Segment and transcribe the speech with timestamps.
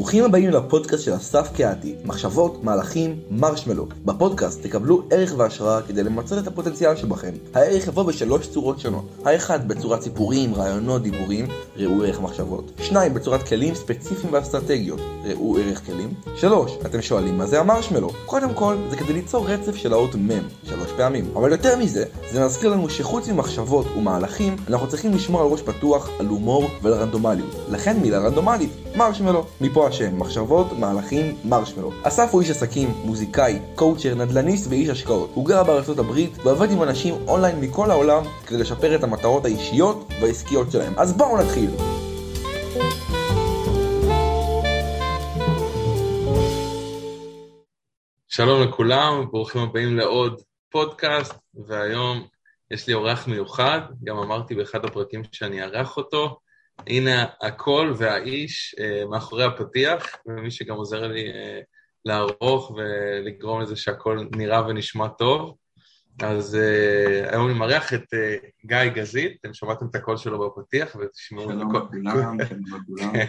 [0.00, 3.86] ברוכים הבאים לפודקאסט של אסף קהתי, מחשבות, מהלכים, מרשמלו.
[4.04, 7.32] בפודקאסט תקבלו ערך והשראה כדי למצות את הפוטנציאל שבכם.
[7.54, 9.04] הערך יבוא בשלוש צורות שונות.
[9.24, 12.72] האחד בצורת סיפורים, רעיונות, דיבורים, ראו ערך מחשבות.
[12.82, 16.14] שניים בצורת כלים ספציפיים ואסטרטגיות, ראו ערך כלים.
[16.36, 18.10] שלוש, אתם שואלים מה זה המרשמלו?
[18.26, 20.28] קודם כל, זה כדי ליצור רצף של האות מ'
[20.64, 21.24] שלוש פעמים.
[21.36, 26.08] אבל יותר מזה, זה מזכיר לנו שחוץ ממחשבות ומהלכים, אנחנו צריכים לשמור על ראש פתוח,
[26.18, 27.56] על הומור ועל רנדומליות.
[27.70, 29.46] לכן מילה רנדומלית, מרשמלו.
[29.60, 31.92] מפה השם, מחשבות, מהלכים, מרשמלו.
[32.02, 35.30] אסף הוא איש עסקים, מוזיקאי, coacher, נדל"ניסט ואיש השקעות.
[35.34, 40.08] הוא גר בארצות הברית ועובד עם אנשים אונליין מכל העולם כדי לשפר את המטרות האישיות
[40.20, 40.92] והעסקיות שלהם.
[40.96, 41.70] אז בואו נתחיל.
[48.28, 51.34] שלום לכולם, ברוכים הבאים לעוד פודקאסט,
[51.66, 52.26] והיום
[52.70, 56.38] יש לי אורח מיוחד, גם אמרתי באחד הפרקים שאני אארח אותו.
[56.86, 61.60] הנה הקול והאיש אה, מאחורי הפתיח, ומי שגם עוזר לי אה,
[62.04, 65.56] לערוך ולגרום לזה שהכל נראה ונשמע טוב.
[66.22, 68.04] אז אה, היום אני מארח את
[68.66, 71.80] גיא גזית, אתם שמעתם את הקול שלו בפתיח ותשמעו את הקול...
[71.92, 73.26] שלום לכולם.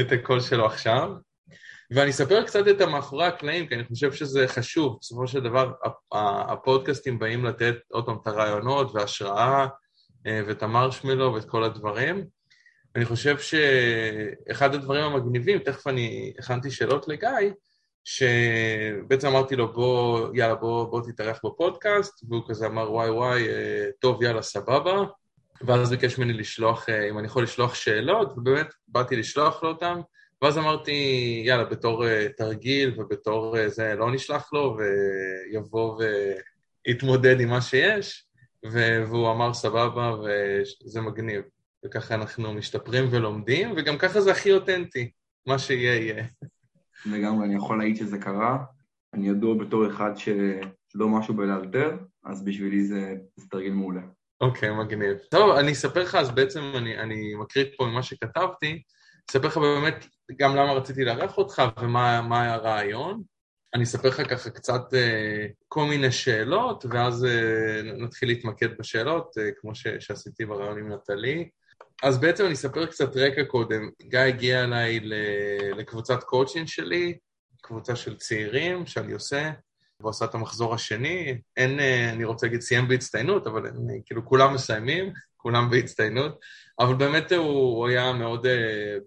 [0.00, 1.10] את הקול שלו עכשיו.
[1.90, 4.98] ואני אספר קצת את המאחורי הקלעים, כי אני חושב שזה חשוב.
[5.00, 5.72] בסופו של דבר,
[6.48, 9.66] הפודקאסטים באים לתת עוד פעם את הרעיונות וההשראה
[10.26, 12.24] אה, ואת המרשמלו ואת כל הדברים.
[12.96, 17.28] אני חושב שאחד הדברים המגניבים, תכף אני הכנתי שאלות לגיא,
[18.04, 23.86] שבעצם אמרתי לו, בוא, יאללה, בוא, בוא תתארח בפודקאסט, והוא כזה אמר, וואי וואי, אה,
[23.98, 25.04] טוב, יאללה, סבבה.
[25.62, 30.00] ואז ביקש ממני לשלוח, אה, אם אני יכול לשלוח שאלות, ובאמת באתי לשלוח לו אותם.
[30.42, 30.92] ואז אמרתי,
[31.46, 36.02] יאללה, בתור uh, תרגיל ובתור זה, לא נשלח לו, ויבוא
[36.86, 38.26] ויתמודד עם מה שיש,
[38.62, 41.42] והוא אמר סבבה, וזה מגניב.
[41.86, 45.10] וככה אנחנו משתפרים ולומדים, וגם ככה זה הכי אותנטי,
[45.46, 46.24] מה שיהיה יהיה.
[47.06, 48.64] לגמרי, אני יכול להעיד שזה קרה.
[49.14, 54.00] אני ידוע בתור אחד שלא משהו בלאלתר, אז בשבילי זה, זה תרגיל מעולה.
[54.40, 55.18] אוקיי, מגניב.
[55.30, 58.82] טוב, אני אספר לך, אז בעצם אני, אני מקריא פה ממה שכתבתי,
[59.30, 60.06] אספר לך באמת
[60.38, 63.22] גם למה רציתי לארח אותך ומה מה היה הרעיון.
[63.74, 69.50] אני אספר לך ככה קצת אה, כל מיני שאלות, ואז אה, נתחיל להתמקד בשאלות, אה,
[69.60, 71.48] כמו ש, שעשיתי בראיון עם נטלי.
[72.02, 73.90] אז בעצם אני אספר קצת רקע קודם.
[74.02, 75.00] גיא הגיע אליי
[75.76, 77.18] לקבוצת קואוצ'ינג שלי,
[77.62, 79.50] קבוצה של צעירים שאני עושה,
[80.00, 81.40] והוא עשה את המחזור השני.
[81.56, 83.70] אין, אה, אני רוצה להגיד סיים בהצטיינות, אבל אה,
[84.06, 86.40] כאילו כולם מסיימים, כולם בהצטיינות.
[86.80, 88.48] אבל באמת הוא, הוא היה מאוד אה,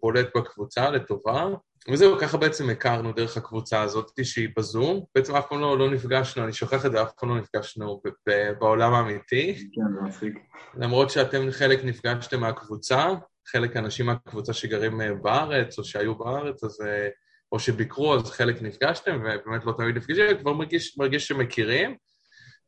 [0.01, 1.45] בולט בקבוצה לטובה.
[1.91, 5.03] וזהו, ככה בעצם הכרנו דרך הקבוצה הזאת שהיא בזום.
[5.15, 8.01] בעצם אף פעם לא, לא נפגשנו, אני שוכח את זה, אף פעם לא נפגשנו
[8.59, 9.53] בעולם האמיתי.
[9.53, 10.33] כן, זה מצחיק.
[10.77, 13.07] למרות שאתם חלק נפגשתם מהקבוצה,
[13.47, 17.09] חלק אנשים מהקבוצה שגרים אה, בארץ או שהיו בארץ, אז, אה,
[17.51, 21.95] או שביקרו, אז חלק נפגשתם, ובאמת לא תמיד נפגשים, כבר מרגיש, מרגיש שמכירים.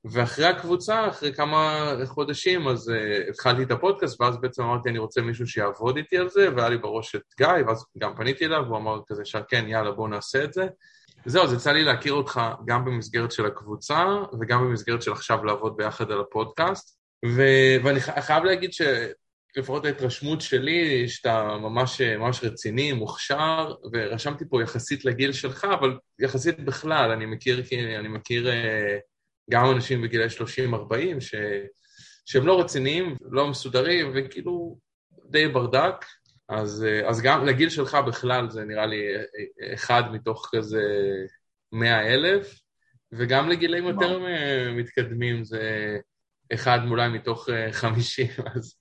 [0.06, 5.22] ואחרי הקבוצה, אחרי כמה חודשים, אז uh, התחלתי את הפודקאסט, ואז בעצם אמרתי, אני רוצה
[5.22, 8.78] מישהו שיעבוד איתי על זה, והיה לי בראש את גיא, ואז גם פניתי אליו, והוא
[8.78, 10.68] אמר כזה, שכן, יאללה, בואו נעשה את זה.
[11.26, 14.06] וזהו, אז יצא לי להכיר אותך גם במסגרת של הקבוצה,
[14.42, 17.00] וגם במסגרת של עכשיו לעבוד ביחד על הפודקאסט.
[17.26, 24.64] ו- ואני ח- חייב להגיד שלפחות ההתרשמות שלי, שאתה ממש, ממש רציני, מוכשר, ורשמתי פה
[24.64, 28.50] יחסית לגיל שלך, אבל יחסית בכלל, אני מכיר, כי אני מכיר...
[28.50, 28.98] אה,
[29.50, 31.36] גם אנשים בגילי 30-40, ש...
[32.26, 34.78] שהם לא רציניים, לא מסודרים, וכאילו
[35.26, 36.06] די ברדק.
[36.50, 39.02] אז, אז גם לגיל שלך בכלל זה נראה לי
[39.74, 40.84] אחד מתוך כזה
[41.72, 42.60] מאה אלף,
[43.12, 44.20] וגם לגילאים יותר
[44.76, 45.98] מתקדמים זה
[46.54, 48.76] אחד אולי מתוך חמישים, אז...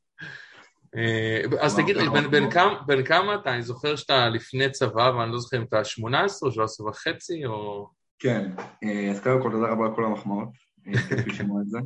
[1.60, 2.50] אז תגיד לי, בן,
[2.86, 3.54] בן, כמה, אתה?
[3.54, 7.88] אני זוכר שאתה לפני צבא, ואני לא זוכר אם אתה 18 או 13 וחצי, או...
[8.18, 8.50] כן,
[8.84, 10.48] אה, אז קודם כל תודה רבה על כל המחמאות,
[10.86, 11.78] אה, כיף לשמוע את זה.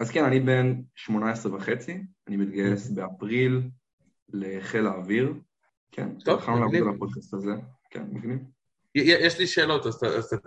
[0.00, 3.62] אז כן, אני בן 18 וחצי, אני מתגייס באפריל
[4.32, 5.34] לחיל האוויר.
[5.92, 6.74] כן, התחלנו לעבוד.
[6.74, 7.50] על הפודקאסט הזה.
[7.90, 8.38] כן, מגניב.
[8.94, 9.98] י- יש לי שאלות, אז,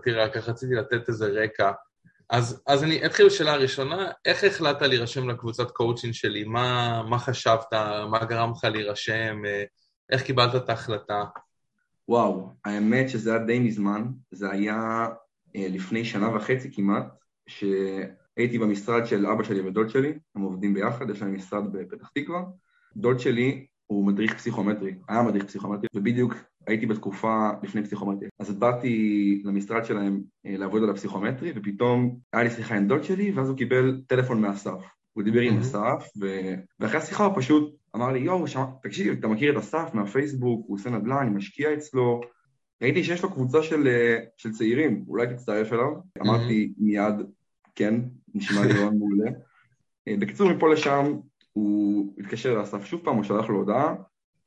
[0.04, 1.72] תראה, ככה רציתי לתת איזה רקע.
[2.30, 6.44] אז, אז אני אתחיל בשאלה הראשונה, איך החלטת להירשם לקבוצת קואוצ'ינג שלי?
[6.44, 7.74] מה, מה חשבת?
[8.12, 9.46] מה גרם לך להירשם?
[9.46, 9.64] אה,
[10.12, 11.24] איך קיבלת את ההחלטה?
[12.08, 15.08] וואו, האמת שזה היה די מזמן, זה היה
[15.56, 17.06] אה, לפני שנה וחצי כמעט,
[17.48, 22.44] שהייתי במשרד של אבא שלי ודוד שלי, הם עובדים ביחד, יש להם משרד בפתח תקווה.
[22.96, 26.36] דוד שלי הוא מדריך פסיכומטרי, היה מדריך פסיכומטרי, ובדיוק
[26.68, 28.30] הייתי בתקופה לפני פסיכומטרי.
[28.40, 33.32] אז באתי למשרד שלהם אה, לעבוד על הפסיכומטרי, ופתאום היה לי שיחה עם דוד שלי,
[33.32, 34.80] ואז הוא קיבל טלפון מאסף.
[35.14, 35.60] הוא דיבר עם.
[35.60, 36.54] אסף, ו...
[36.80, 40.78] ואחרי השיחה הוא פשוט אמר לי, יואו, שמע, תקשיב, אתה מכיר את אסף מהפייסבוק, הוא
[40.78, 42.22] עושה נדל"ן, אני משקיע אצלו,
[42.82, 45.96] ראיתי שיש לו קבוצה של, אה, של צעירים, אולי תצטרף אליו?
[45.96, 46.22] Mm-hmm.
[46.22, 47.14] אמרתי מיד,
[47.76, 47.96] כן,
[48.36, 49.32] נשמע לי מאוד מעולה.
[50.08, 51.14] אה, בקיצור, מפה לשם
[51.54, 53.96] הוא התקשר לאסף שוב פעם, הוא שלח לו הודעה,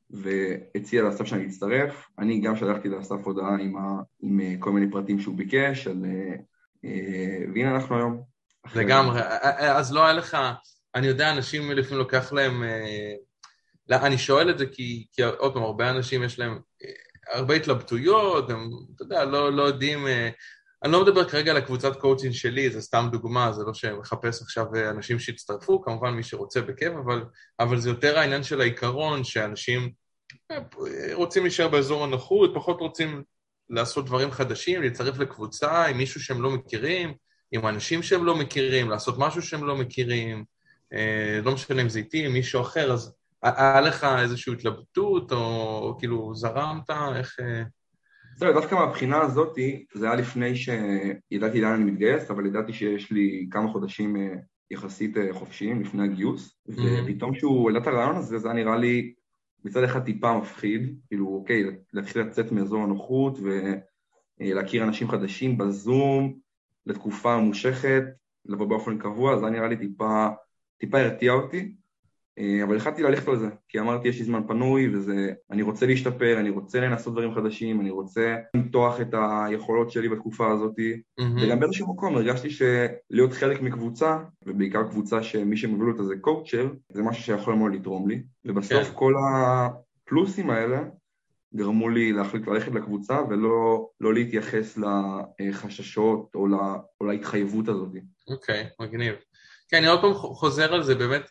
[0.09, 2.07] והציע לאסף שאני אצטרף.
[2.19, 6.05] אני גם שלחתי לאסף הודעה עם, ה, עם אה, כל מיני פרטים שהוא ביקש, על,
[7.53, 8.21] והנה אנחנו היום.
[8.75, 9.21] לגמרי,
[9.59, 10.37] אז לא היה לך,
[10.95, 12.63] אני יודע, אנשים לפעמים לוקח להם,
[13.89, 16.59] לא, אני שואל את זה כי, כי עוד פעם, הרבה אנשים יש להם
[17.31, 20.07] הרבה התלבטויות, הם, אתה יודע, לא, לא יודעים...
[20.07, 20.29] אה,
[20.83, 24.65] אני לא מדבר כרגע על הקבוצת קואוצ'ינג שלי, זה סתם דוגמה, זה לא שמחפש עכשיו
[24.75, 27.23] אה, אנשים שיצטרפו, כמובן מי שרוצה בכיף, אבל,
[27.59, 29.91] אבל זה יותר העניין של העיקרון, שאנשים
[30.51, 30.57] אה,
[31.13, 33.23] רוצים להישאר באזור הנוחות, פחות רוצים
[33.69, 37.13] לעשות דברים חדשים, להצטרף לקבוצה עם מישהו שהם לא מכירים,
[37.51, 40.43] עם אנשים שהם לא מכירים, לעשות משהו שהם לא מכירים,
[41.43, 43.13] לא משנה אם זה איתי, עם מישהו אחר, אז
[43.55, 47.39] היה לך איזושהי התלבטות, או כאילו זרמת, איך...
[48.35, 49.57] בסדר, דווקא מהבחינה הזאת,
[49.93, 54.35] זה היה לפני שידעתי לאן אני מתגייס, אבל ידעתי שיש לי כמה חודשים אה,
[54.71, 56.81] יחסית אה, חופשיים לפני הגיוס, mm-hmm.
[57.03, 59.13] ופתאום שהוא העלה את הרעיון הזה, זה היה נראה לי
[59.65, 63.37] מצד אחד טיפה מפחיד, כאילו, אוקיי, להתחיל לצאת מאזור הנוחות
[64.39, 66.39] ולהכיר אנשים חדשים בזום
[66.85, 68.03] לתקופה ממושכת,
[68.45, 70.27] לבוא באופן קבוע, זה היה נראה לי טיפה,
[70.77, 71.75] טיפה הרתיע אותי.
[72.37, 75.85] אה, אבל החלטתי ללכת על זה, כי אמרתי יש לי זמן פנוי וזה, אני רוצה
[75.85, 81.23] להשתפר, אני רוצה לנסות דברים חדשים, אני רוצה למתוח את היכולות שלי בתקופה הזאת, mm-hmm.
[81.41, 87.03] וגם באיזשהו מקום הרגשתי שלהיות חלק מקבוצה, ובעיקר קבוצה שמי שמוביל אותה זה קואוצ'ר, זה
[87.03, 88.93] משהו שיכול מאוד לתרום לי, ובסוף כן.
[88.93, 90.83] כל הפלוסים האלה
[91.55, 94.77] גרמו לי להחליט ללכת לקבוצה ולא לא להתייחס
[95.39, 97.89] לחששות או, לה, או להתחייבות הזאת.
[98.27, 99.15] אוקיי, okay, מגניב.
[99.69, 101.29] כן, אני עוד פעם חוזר על זה, באמת,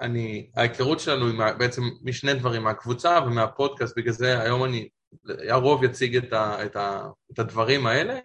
[0.00, 4.88] אני, ההיכרות שלנו היא בעצם משני דברים, מהקבוצה ומהפודקאסט, בגלל זה היום אני,
[5.48, 8.18] הרוב יציג את, ה, את, ה, את הדברים האלה,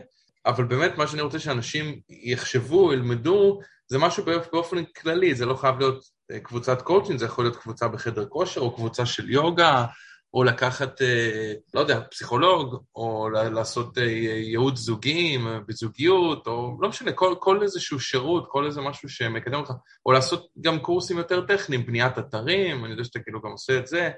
[0.45, 5.79] אבל באמת מה שאני רוצה שאנשים יחשבו, ילמדו, זה משהו באופן כללי, זה לא חייב
[5.79, 9.85] להיות אה, קבוצת קואוצ'ינג, זה יכול להיות קבוצה בחדר כושר או קבוצה של יוגה,
[10.33, 17.11] או לקחת, אה, לא יודע, פסיכולוג, או לעשות אה, ייעוץ זוגים בזוגיות, או לא משנה,
[17.11, 19.71] כל, כל איזשהו שירות, כל איזה משהו שמקדם אותך,
[20.05, 23.87] או לעשות גם קורסים יותר טכניים, בניית אתרים, אני יודע שאתה כאילו גם עושה את
[23.87, 24.09] זה,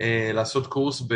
[0.00, 1.14] אה, לעשות קורס ב...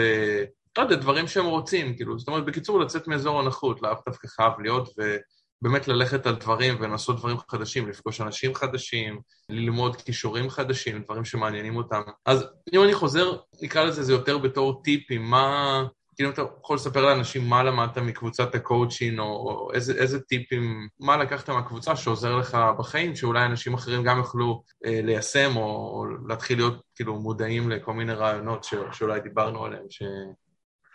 [0.79, 4.53] לא יודע, דברים שהם רוצים, כאילו, זאת אומרת, בקיצור, לצאת מאזור הנוחות, לאו דווקא חייב
[4.61, 5.17] להיות, ו...
[5.63, 11.77] באמת ללכת על דברים ולנסות דברים חדשים, לפגוש אנשים חדשים, ללמוד כישורים חדשים, דברים שמעניינים
[11.77, 12.01] אותם.
[12.27, 15.85] אז אם אני חוזר, נקרא לזה, זה יותר בתור טיפים, מה...
[16.17, 21.17] כאילו אתה יכול לספר לאנשים מה למדת מקבוצת הקואוצ'ין, או, או איזה, איזה טיפים, מה
[21.17, 26.59] לקחת מהקבוצה שעוזר לך בחיים, שאולי אנשים אחרים גם יוכלו אה, ליישם, או, או להתחיל
[26.59, 30.03] להיות כאילו מודעים לכל מיני רעיונות ש, שאולי דיברנו עליהם, ש,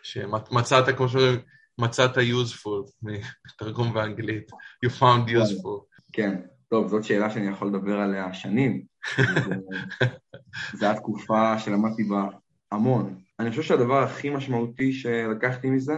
[0.03, 1.39] שמצאת, כמו שאומרים,
[1.79, 2.91] מצאת useful,
[3.47, 4.51] מתרגום באנגלית,
[4.85, 5.95] you found useful.
[6.13, 8.85] כן, טוב, זאת שאלה שאני יכול לדבר עליה שנים.
[10.77, 12.27] זו הייתה תקופה שלמדתי בה
[12.71, 13.19] המון.
[13.39, 15.93] אני חושב שהדבר הכי משמעותי שלקחתי מזה,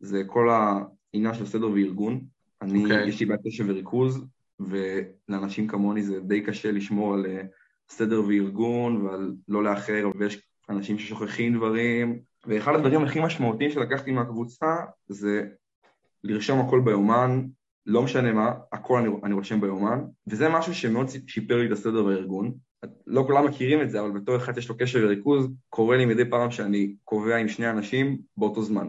[0.00, 2.24] זה כל העניין של סדר וארגון.
[2.62, 2.84] אני, okay.
[2.84, 3.08] אוקיי.
[3.08, 4.24] יש לי בעיית קשב וריכוז,
[4.60, 7.42] ולאנשים כמוני זה די קשה לשמור על אה,
[7.88, 14.76] סדר וארגון ועל לא לאחר, ויש אנשים ששוכחים דברים, ואחד הדברים הכי משמעותיים שלקחתי מהקבוצה
[15.08, 15.46] זה
[16.24, 17.46] לרשום הכל ביומן,
[17.86, 22.02] לא משנה מה, הכל אני, אני רושם ביומן, וזה משהו שמאוד שיפר לי את הסדר
[22.02, 22.52] בארגון.
[23.06, 26.30] לא כולם מכירים את זה, אבל בתור אחד יש לו קשר וריכוז, קורה לי מדי
[26.30, 28.88] פעם שאני קובע עם שני אנשים באותו זמן.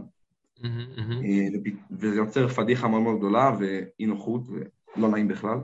[0.57, 1.69] Mm-hmm.
[1.91, 5.57] וזה יוצר פדיחה מאוד מאוד גדולה ואי נוחות ולא נעים בכלל.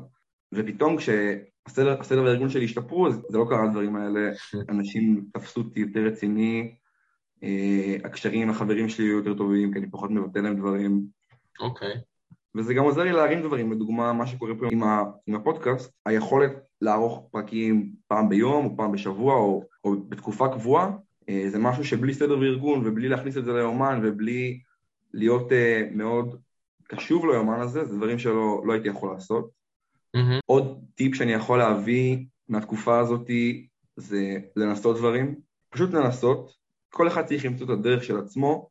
[0.53, 4.31] ופתאום כשהסדר והארגון שלי השתפרו, זה לא קרה הדברים האלה,
[4.69, 6.86] אנשים תפסו אותי יותר רציני, אה,
[8.03, 11.05] הקשרים עם החברים שלי היו יותר טובים, כי אני פחות מבטל להם דברים.
[11.59, 11.93] אוקיי.
[11.93, 12.17] Okay.
[12.57, 16.51] וזה גם עוזר לי להרים דברים, לדוגמה מה שקורה פה עם, ה, עם הפודקאסט, היכולת
[16.81, 20.91] לערוך פרקים פעם ביום או פעם בשבוע או, או בתקופה קבועה,
[21.29, 24.59] אה, זה משהו שבלי סדר וארגון ובלי להכניס את זה ליומן ובלי
[25.13, 26.39] להיות uh, מאוד
[26.83, 29.49] קשוב ליומן הזה, זה דברים שלא לא הייתי יכול לעשות.
[30.17, 30.39] Mm-hmm.
[30.45, 33.29] עוד טיפ שאני יכול להביא מהתקופה הזאת
[33.95, 35.35] זה לנסות דברים,
[35.69, 36.51] פשוט לנסות,
[36.89, 38.69] כל אחד צריך למצוא את הדרך של עצמו,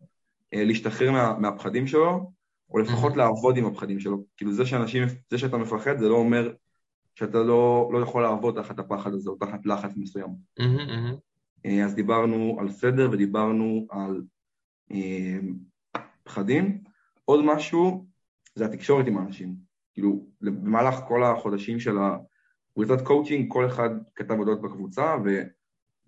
[0.54, 2.32] אה, להשתחרר מה, מהפחדים שלו,
[2.70, 3.16] או לפחות mm-hmm.
[3.16, 4.25] לעבוד עם הפחדים שלו.
[4.37, 6.52] כאילו זה שאנשים, זה שאתה מפחד זה לא אומר
[7.14, 10.30] שאתה לא, לא יכול לעבוד תחת הפחד הזה או תחת לחץ מסוים.
[10.61, 11.68] Mm-hmm.
[11.85, 14.23] אז דיברנו על סדר ודיברנו על
[14.92, 15.38] אה,
[16.23, 16.78] פחדים.
[17.25, 18.06] עוד משהו
[18.54, 19.54] זה התקשורת עם האנשים.
[19.94, 25.42] כאילו, במהלך כל החודשים של הקבוצת קואוצ'ינג, כל אחד כתב הודעות בקבוצה, ו...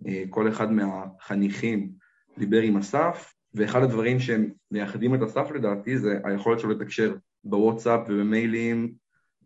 [0.06, 1.92] אה, אחד מהחניכים
[2.38, 7.14] דיבר עם אסף, ואחד הדברים שהם מייחדים את אסף לדעתי זה היכולת שלו לתקשר
[7.44, 8.92] בוואטסאפ ובמיילים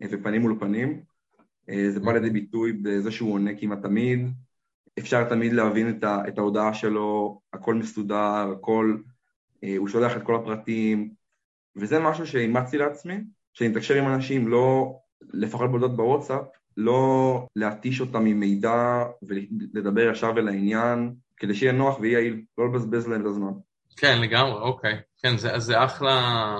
[0.02, 1.12] אה, ופנים מול פנים.
[1.88, 4.28] זה בא לידי ביטוי בזה שהוא עונה כמעט תמיד,
[4.98, 8.96] אפשר תמיד להבין את, ההודעה שלו, הכל מסודר, הכל,
[9.78, 11.10] הוא שולח את כל הפרטים,
[11.76, 13.14] וזה משהו שאימצתי לעצמי,
[13.52, 14.96] שאני מתקשר עם אנשים, לא,
[15.32, 16.44] לפחות בודות בוואטסאפ,
[16.76, 23.08] לא להתיש אותם עם מידע ולדבר ישר ולעניין, כדי שיהיה נוח ויהיה יעיל, לא לבזבז
[23.08, 23.52] להם את הזמן.
[23.96, 25.00] כן, לגמרי, אוקיי.
[25.22, 26.58] כן, זה, זה אחלה...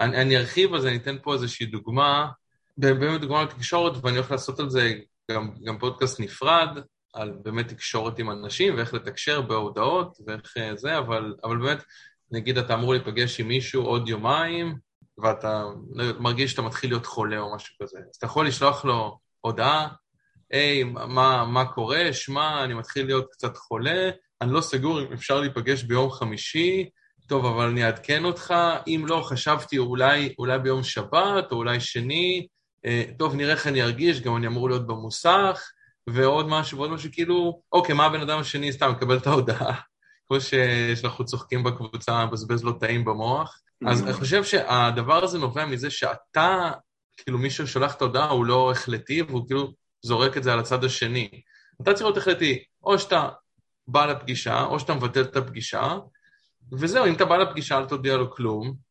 [0.00, 2.30] אני, אני ארחיב על זה, אני אתן פה איזושהי דוגמה,
[2.78, 4.94] באמת דוגמה לתקשורת, ואני הולך לעשות על זה
[5.30, 6.78] גם, גם פודקאסט נפרד,
[7.14, 11.82] על באמת תקשורת עם אנשים ואיך לתקשר בהודעות ואיך אה, זה, אבל, אבל באמת,
[12.30, 14.74] נגיד אתה אמור להיפגש עם מישהו עוד יומיים,
[15.18, 15.64] ואתה
[16.20, 17.98] מרגיש שאתה מתחיל להיות חולה או משהו כזה.
[17.98, 19.88] אז אתה יכול לשלוח לו הודעה,
[20.50, 22.12] היי, מה, מה קורה?
[22.12, 26.88] שמע, אני מתחיל להיות קצת חולה, אני לא סגור אם אפשר להיפגש ביום חמישי,
[27.26, 28.54] טוב, אבל אני אעדכן אותך,
[28.86, 32.46] אם לא, חשבתי אולי, אולי ביום שבת או אולי שני,
[32.86, 35.70] אה, טוב, נראה איך אני ארגיש, גם אני אמור להיות במוסך,
[36.06, 39.80] ועוד משהו ועוד משהו, כאילו, אוקיי, מה הבן אדם השני סתם מקבל את ההודעה?
[40.28, 43.60] כמו שאנחנו צוחקים בקבוצה, מבזבז לו תאים במוח.
[43.86, 46.70] אז אני חושב שהדבר הזה נובע מזה שאתה,
[47.16, 50.84] כאילו מי ששולח את ההודעה הוא לא החלטי, והוא כאילו זורק את זה על הצד
[50.84, 51.42] השני.
[51.82, 53.28] אתה צריך להיות החלטי, או שאתה
[53.88, 55.98] בא לפגישה, או שאתה מבטל את הפגישה,
[56.72, 58.90] וזהו, אם אתה בא לפגישה אל תודיע לו כלום.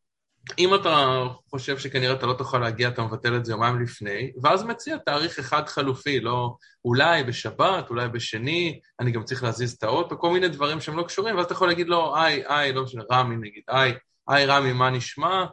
[0.58, 4.62] אם אתה חושב שכנראה אתה לא תוכל להגיע, אתה מבטל את זה יומיים לפני, ואז
[4.62, 10.18] מציע תאריך אחד חלופי, לא אולי בשבת, אולי בשני, אני גם צריך להזיז את האוטו,
[10.18, 13.02] כל מיני דברים שהם לא קשורים, ואז אתה יכול להגיד לו, היי, היי, לא משנה,
[13.12, 13.94] רמי נגיד, היי,
[14.28, 15.44] היי רמי, מה נשמע?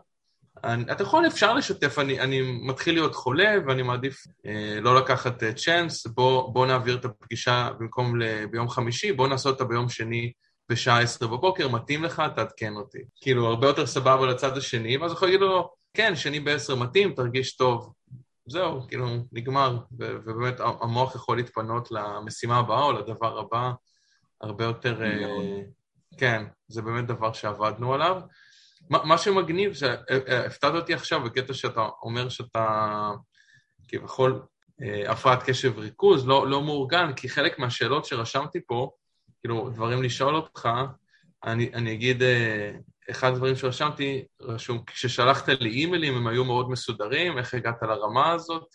[0.63, 5.43] אני, אתה יכול, אפשר לשתף, אני, אני מתחיל להיות חולה ואני מעדיף אה, לא לקחת
[5.43, 10.31] צ'אנס, בוא, בוא נעביר את הפגישה במקום ל, ביום חמישי, בוא נעשה אותה ביום שני
[10.69, 12.99] בשעה עשרה בבוקר, מתאים לך, תעדכן אותי.
[13.21, 17.55] כאילו, הרבה יותר סבבה לצד השני, ואז יכול להגיד לו, כן, שני בעשר מתאים, תרגיש
[17.55, 17.93] טוב.
[18.45, 23.71] זהו, כאילו, נגמר, ו- ובאמת המוח יכול להתפנות למשימה הבאה או לדבר הבא
[24.41, 25.03] הרבה יותר...
[25.03, 25.61] אה,
[26.17, 28.21] כן, זה באמת דבר שעבדנו עליו.
[28.89, 33.11] מה שמגניב, שהפתעת אותי עכשיו בקטע שאתה אומר שאתה
[33.87, 34.41] כביכול
[34.81, 38.91] אה, הפרעת קשב וריכוז, לא, לא מאורגן, כי חלק מהשאלות שרשמתי פה,
[39.41, 40.69] כאילו, דברים לשאול אותך,
[41.43, 42.71] אני, אני אגיד, אה,
[43.09, 48.67] אחד הדברים שרשמתי, רשום, כששלחת לי אימיילים הם היו מאוד מסודרים, איך הגעת לרמה הזאת,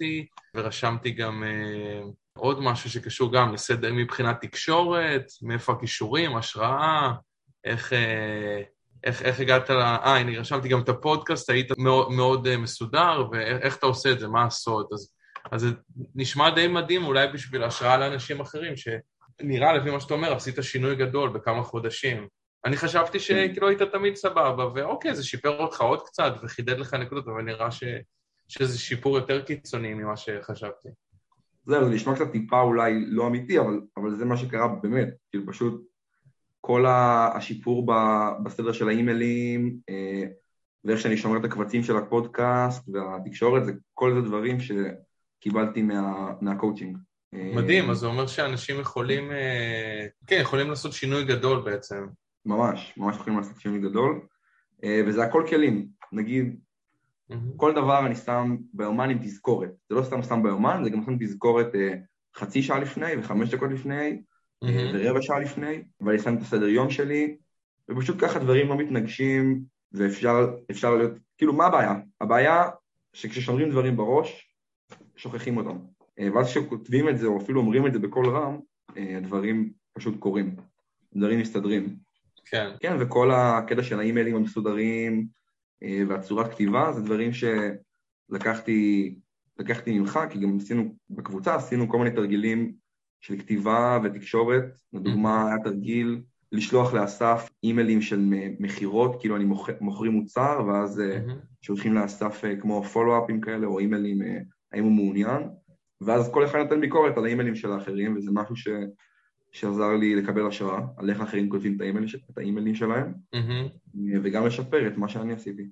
[0.56, 2.00] ורשמתי גם אה,
[2.38, 7.12] עוד משהו שקשור גם לסדר מבחינת תקשורת, מאיפה הכישורים, השראה,
[7.64, 7.92] איך...
[7.92, 8.62] אה,
[9.04, 9.80] איך, איך הגעת ל...
[9.80, 14.20] אה, הנה, רשמתי גם את הפודקאסט, היית מאוד, מאוד אה, מסודר, ואיך אתה עושה את
[14.20, 14.86] זה, מה הסוד?
[14.92, 15.12] אז,
[15.52, 15.68] אז זה
[16.14, 20.96] נשמע די מדהים, אולי בשביל השראה לאנשים אחרים, שנראה, לפי מה שאתה אומר, עשית שינוי
[20.96, 22.28] גדול בכמה חודשים.
[22.64, 27.28] אני חשבתי שכאילו היית תמיד סבבה, ואוקיי, זה שיפר אותך עוד קצת וחידד לך נקודות,
[27.28, 27.84] אבל נראה ש,
[28.48, 30.88] שזה שיפור יותר קיצוני ממה שחשבתי.
[31.66, 35.46] זהו, זה נשמע קצת טיפה אולי לא אמיתי, אבל, אבל זה מה שקרה באמת, כאילו
[35.46, 35.91] פשוט
[36.64, 37.86] כל השיפור
[38.42, 40.24] בסדר של האימיילים, אה,
[40.84, 46.98] ואיך שאני שומר את הקבצים של הפודקאסט והתקשורת, זה כל זה דברים שקיבלתי מה, מהקואוצ'ינג.
[47.34, 52.06] אה, מדהים, אז זה אומר שאנשים יכולים, אה, כן, יכולים לעשות שינוי גדול בעצם.
[52.46, 54.20] ממש, ממש יכולים לעשות שינוי גדול,
[55.06, 55.88] וזה הכל כלים.
[56.12, 56.56] נגיד,
[57.30, 57.34] mm-hmm.
[57.56, 59.70] כל דבר אני שם ביומן עם תזכורת.
[59.88, 61.68] זה לא סתם שם ביומן, זה גם שם תזכורת
[62.36, 64.22] חצי שעה לפני וחמש דקות לפני,
[64.62, 64.94] mm-hmm.
[64.94, 67.36] ורבע שעה לפני, ואני שם את הסדר יום שלי,
[67.90, 71.94] ופשוט ככה דברים לא מתנגשים, ואפשר להיות, כאילו מה הבעיה?
[72.20, 72.70] הבעיה
[73.12, 74.54] שכששומרים דברים בראש,
[75.16, 75.78] שוכחים אותם.
[76.18, 78.58] אה, ואז כשכותבים את זה, או אפילו אומרים את זה בקול רם,
[78.96, 80.56] אה, הדברים פשוט קורים,
[81.16, 81.96] דברים מסתדרים.
[82.44, 82.70] כן.
[82.80, 85.26] כן, וכל הקטע של האימיילים המסודרים
[85.82, 89.14] אה, והצורת כתיבה, זה דברים שלקחתי
[89.58, 92.72] לקחתי ממך, כי גם עשינו, בקבוצה עשינו כל מיני תרגילים
[93.22, 98.20] של כתיבה ותקשורת, לדוגמה היה תרגיל לשלוח לאסף אימיילים של
[98.60, 101.32] מכירות, כאילו אני מוכר, מוכרים מוצר, ואז mm-hmm.
[101.60, 104.38] שולחים לאסף אה, כמו פולו-אפים כאלה, או אימיילים, אה,
[104.72, 105.42] האם הוא מעוניין,
[106.00, 108.68] ואז כל אחד נותן ביקורת על האימיילים של האחרים, וזה משהו ש...
[109.52, 113.98] שעזר לי לקבל השראה, על איך אחרים כותבים את, האימייל, את האימיילים שלהם, mm-hmm.
[114.22, 115.62] וגם לשפר את מה שאני עשיתי.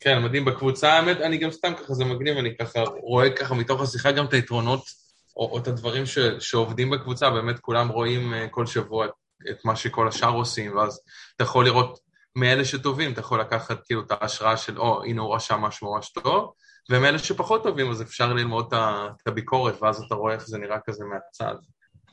[0.00, 0.44] כן, מדהים.
[0.44, 4.24] בקבוצה, האמת, אני גם סתם ככה, זה מגניב, אני ככה רואה ככה מתוך השיחה גם
[4.24, 5.07] את היתרונות
[5.38, 9.10] או, או את הדברים ש, שעובדים בקבוצה, באמת כולם רואים uh, כל שבוע את,
[9.50, 11.00] את מה שכל השאר עושים, ואז
[11.36, 11.98] אתה יכול לראות
[12.36, 16.10] מאלה שטובים, אתה יכול לקחת כאילו את ההשראה של, או, הנה הוא רשם משהו ממש
[16.10, 16.52] טוב,
[16.90, 21.04] ומאלה שפחות טובים, אז אפשר ללמוד את הביקורת, ואז אתה רואה איך זה נראה כזה
[21.04, 21.54] מהצד.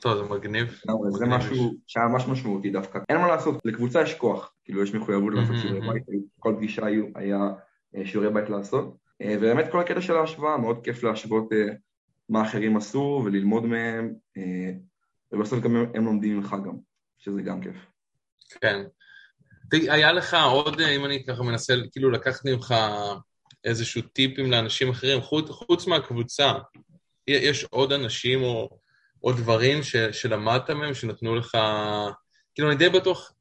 [0.00, 0.80] טוב, זה מגניב.
[1.10, 2.98] זה משהו שהיה ממש משמעותי דווקא.
[3.08, 6.02] אין מה לעשות, לקבוצה יש כוח, כאילו יש מחויבות לעשות שיעורי בית,
[6.38, 6.82] כל פגישה
[7.14, 7.38] היה
[8.04, 8.96] שיעורי בית לעשות.
[9.22, 11.48] ובאמת כל הקטע של ההשוואה, מאוד כיף להשוות
[12.28, 14.14] מה אחרים עשו וללמוד מהם,
[15.32, 16.76] ובסוף גם הם לומדים ממך גם,
[17.18, 17.76] שזה גם כיף.
[18.60, 18.82] כן.
[19.72, 22.74] היה לך עוד, אם אני ככה מנסה כאילו לקחת ממך
[23.64, 26.52] איזשהו טיפים לאנשים אחרים, חוץ, חוץ מהקבוצה,
[27.26, 28.78] יש עוד אנשים או,
[29.24, 31.58] או דברים ש, שלמדת מהם, שנתנו לך...
[32.54, 33.32] כאילו, אני די בטוח,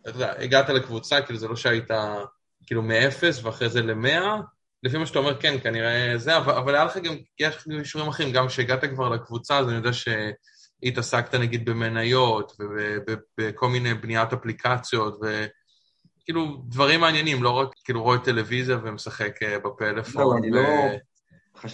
[0.00, 1.90] אתה יודע, הגעת לקבוצה, כאילו זה לא שהיית
[2.66, 4.40] כאילו מאפס ואחרי זה למאה,
[4.82, 8.32] לפי מה שאתה אומר, כן, כנראה זה, אבל, אבל היה לך גם, יש אישורים אחרים,
[8.32, 15.46] גם כשהגעת כבר לקבוצה, אז אני יודע שהתעסקת נגיד במניות ובכל מיני בניית אפליקציות, ו...
[16.28, 20.22] כאילו, דברים מעניינים, לא רק כאילו רואה טלוויזיה ומשחק אה, בפלאפון.
[20.22, 20.62] לא, אני לא...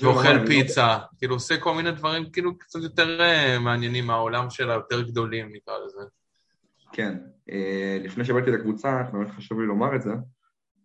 [0.02, 5.02] ואוכל פיצה, כאילו עושה כל מיני דברים כאילו קצת יותר אה, מעניינים מהעולם של היותר
[5.02, 6.00] גדולים, נקרא לזה.
[6.92, 7.18] כן,
[7.50, 10.10] אה, לפני שבאתי לקבוצה, באמת חשוב לי לומר את זה,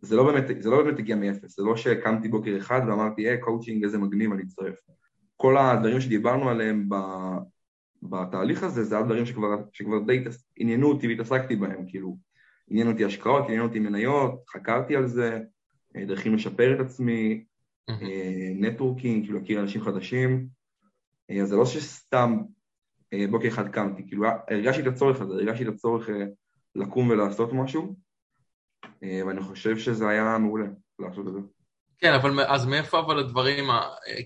[0.02, 3.42] זה לא באמת, זה לא באמת הגיע מאפס, זה לא שקמתי בוקר אחד ואמרתי, היי,
[3.42, 4.76] קואוצ'ינג, איזה מגניב, אני אצטרף.
[5.38, 6.90] כל הדברים שדיברנו עליהם
[8.04, 10.24] בתהליך הזה, זה הדברים שכבר, שכבר די
[10.58, 12.18] עניינו אותי והתעסקתי בהם, כאילו,
[12.70, 15.40] עניין אותי השקעות, עניין אותי מניות, חקרתי על זה,
[15.96, 17.44] אה, דרכים לשפר את עצמי,
[18.56, 20.48] נטוורקינג, כאילו להכיר אנשים חדשים,
[21.30, 22.38] אה, אז זה לא שסתם
[23.14, 26.10] אה, בוקר אחד קמתי, כאילו הרגשתי את הצורך הזה, הרגשתי את הצורך
[26.76, 27.96] לקום ולעשות משהו,
[29.02, 30.66] ואני חושב שזה היה מעולה
[31.00, 31.40] לעשות את זה.
[32.00, 33.70] כן, אבל אז מאיפה אבל הדברים,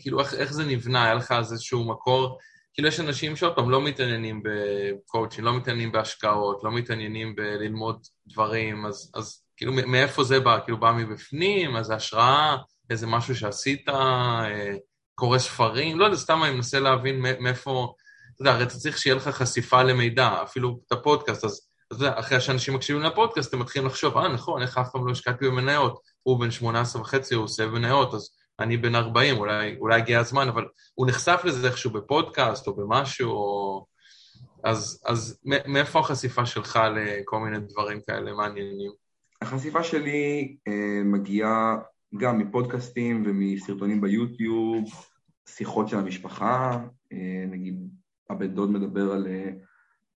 [0.02, 1.04] כאילו איך, איך זה נבנה?
[1.04, 2.40] היה לך איזשהו מקור
[2.74, 8.86] כאילו יש אנשים שעוד פעם לא מתעניינים בקואוצ'ים, לא מתעניינים בהשקעות, לא מתעניינים בללמוד דברים,
[8.86, 10.60] אז, אז כאילו מאיפה זה בא?
[10.64, 12.58] כאילו בא מבפנים, אז זה השראה,
[12.90, 14.76] איזה משהו שעשית, אה,
[15.16, 17.94] קורא ספרים, לא יודע, סתם אני מנסה להבין מאיפה,
[18.34, 22.20] אתה יודע, הרי אתה צריך שיהיה לך חשיפה למידע, אפילו את הפודקאסט, אז אתה יודע,
[22.20, 26.00] אחרי שאנשים מקשיבים לפודקאסט, הם מתחילים לחשוב, אה, נכון, איך אף פעם לא השקעתי במניות,
[26.24, 28.30] הוא בן 18 וחצי, הוא עושה מניות, אז
[28.60, 33.32] אני בן 40, אולי, אולי הגיע הזמן, אבל הוא נחשף לזה איכשהו בפודקאסט או במשהו,
[33.32, 33.86] או...
[34.64, 38.92] אז, אז מאיפה החשיפה שלך לכל מיני דברים כאלה מעניינים?
[39.42, 41.78] החשיפה שלי אה, מגיעה
[42.18, 44.84] גם מפודקאסטים ומסרטונים ביוטיוב,
[45.50, 46.80] שיחות של המשפחה,
[47.14, 47.90] אה, נגיד
[48.30, 49.50] הבן דוד מדבר על אה,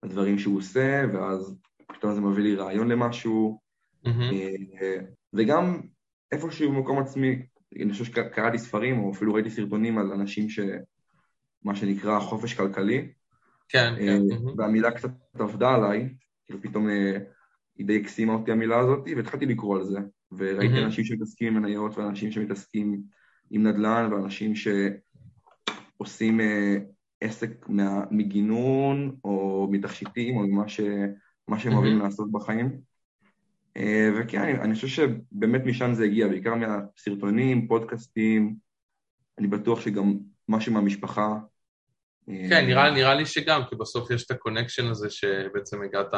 [0.04, 3.58] הדברים שהוא עושה, ואז פתאום זה מביא לי רעיון למשהו,
[4.06, 4.34] mm-hmm.
[4.80, 4.96] אה,
[5.32, 5.80] וגם
[6.32, 7.42] איפשהו במקום עצמי,
[7.82, 10.60] אני חושב שקראתי ספרים, או אפילו ראיתי סרטונים על אנשים ש...
[11.64, 13.08] מה שנקרא חופש כלכלי.
[13.68, 14.20] כן, כן.
[14.56, 16.14] והמילה קצת עבדה עליי,
[16.46, 16.88] כאילו פתאום
[17.76, 19.98] היא די הקסימה אותי המילה הזאת, והתחלתי לקרוא על זה.
[20.32, 20.84] וראיתי mm-hmm.
[20.84, 23.02] אנשים שמתעסקים עם מניות, ואנשים שמתעסקים
[23.50, 24.52] עם נדל"ן, ואנשים
[25.96, 26.40] שעושים
[27.24, 31.74] עסק מה, מגינון, או מתכשיטים, או ממה ש, שהם mm-hmm.
[31.74, 32.80] אוהבים לעשות בחיים.
[33.78, 33.82] Uh,
[34.16, 38.54] וכן, אני, אני חושב שבאמת משם זה הגיע, בעיקר מהסרטונים, פודקאסטים,
[39.38, 41.38] אני בטוח שגם משהו מהמשפחה.
[42.28, 46.14] אה, כן, נראה, נראה לי שגם, כי בסוף יש את ה connection הזה שבעצם הגעת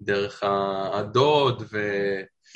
[0.00, 0.42] דרך
[0.92, 1.78] הדוד, ו...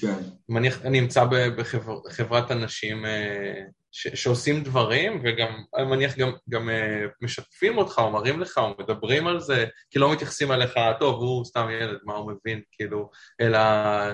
[0.01, 0.19] כן.
[0.49, 1.25] מניח, אני נמצא
[1.57, 8.41] בחברת אנשים אה, שעושים דברים, וגם, אני מניח, גם, גם אה, משתפים אותך, או מראים
[8.41, 12.33] לך, או מדברים על זה, כי לא מתייחסים אליך, טוב, הוא סתם ילד, מה הוא
[12.33, 13.59] מבין, כאילו, אלא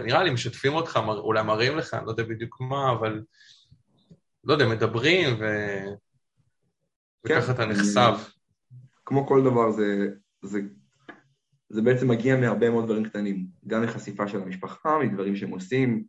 [0.02, 3.22] נראה לי, משתפים אותך, מר, אולי מראים לך, אני לא יודע בדיוק מה, אבל
[4.44, 5.44] לא יודע, מדברים, ו...
[7.26, 8.30] כן, וככה אתה נחשף.
[9.04, 10.08] כמו כל דבר, זה,
[10.42, 10.60] זה
[11.70, 16.04] זה בעצם מגיע מהרבה מאוד דברים קטנים, גם מחשיפה של המשפחה, מדברים שהם עושים,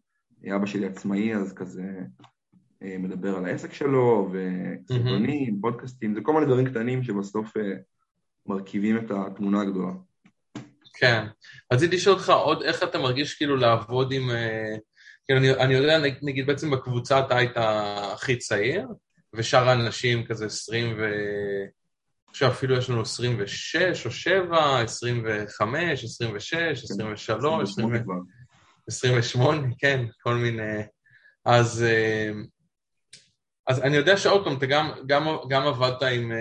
[0.56, 1.84] אבא שלי עצמאי אז כזה
[2.82, 5.62] מדבר על העסק שלו, וסרטונים, mm-hmm.
[5.62, 7.74] פודקאסטים, זה כל מיני דברים קטנים שבסוף אה,
[8.46, 9.92] מרכיבים את התמונה הגדולה.
[10.94, 11.26] כן.
[11.74, 14.32] רציתי לשאול אותך עוד איך אתה מרגיש כאילו לעבוד עם...
[14.32, 14.76] אה,
[15.26, 18.88] כאילו אני, אני יודע, נגיד בעצם בקבוצה אתה היית הכי צעיר,
[19.34, 21.04] ושאר האנשים כזה עשרים ו...
[22.30, 27.70] עכשיו אפילו יש לנו 26 או 7, 25, 26, 23,
[28.88, 30.82] 28, כן, כל מיני...
[31.46, 32.32] אז, אה,
[33.70, 36.32] אז אני יודע שעוד פעם, אתה גם, גם, גם עבדת עם...
[36.32, 36.38] אה,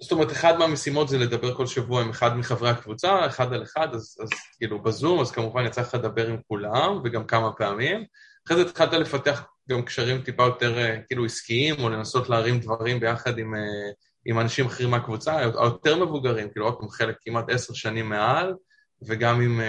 [0.00, 3.94] זאת אומרת, אחד מהמשימות זה לדבר כל שבוע עם אחד מחברי הקבוצה, אחד על אחד,
[3.94, 8.04] אז, אז כאילו בזום, אז כמובן יצא לך לדבר עם כולם, וגם כמה פעמים.
[8.46, 13.00] אחרי זה התחלת לפתח גם קשרים טיפה יותר אה, כאילו עסקיים, או לנסות להרים דברים
[13.00, 13.90] ביחד עם, אה,
[14.26, 18.54] עם אנשים אחרים מהקבוצה, היותר מבוגרים, כאילו עוד פעם חלק כמעט עשר שנים מעל,
[19.06, 19.60] וגם עם,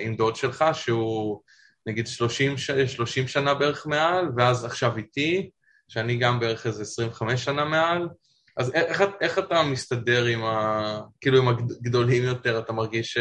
[0.00, 1.40] עם דוד שלך, שהוא
[1.86, 2.54] נגיד 30,
[2.86, 5.50] 30 שנה בערך מעל, ואז עכשיו איתי,
[5.88, 8.08] שאני גם בערך איזה 25 שנה מעל,
[8.56, 11.00] אז איך, איך אתה מסתדר עם ה...
[11.20, 13.18] כאילו עם הגדולים יותר, אתה מרגיש ש...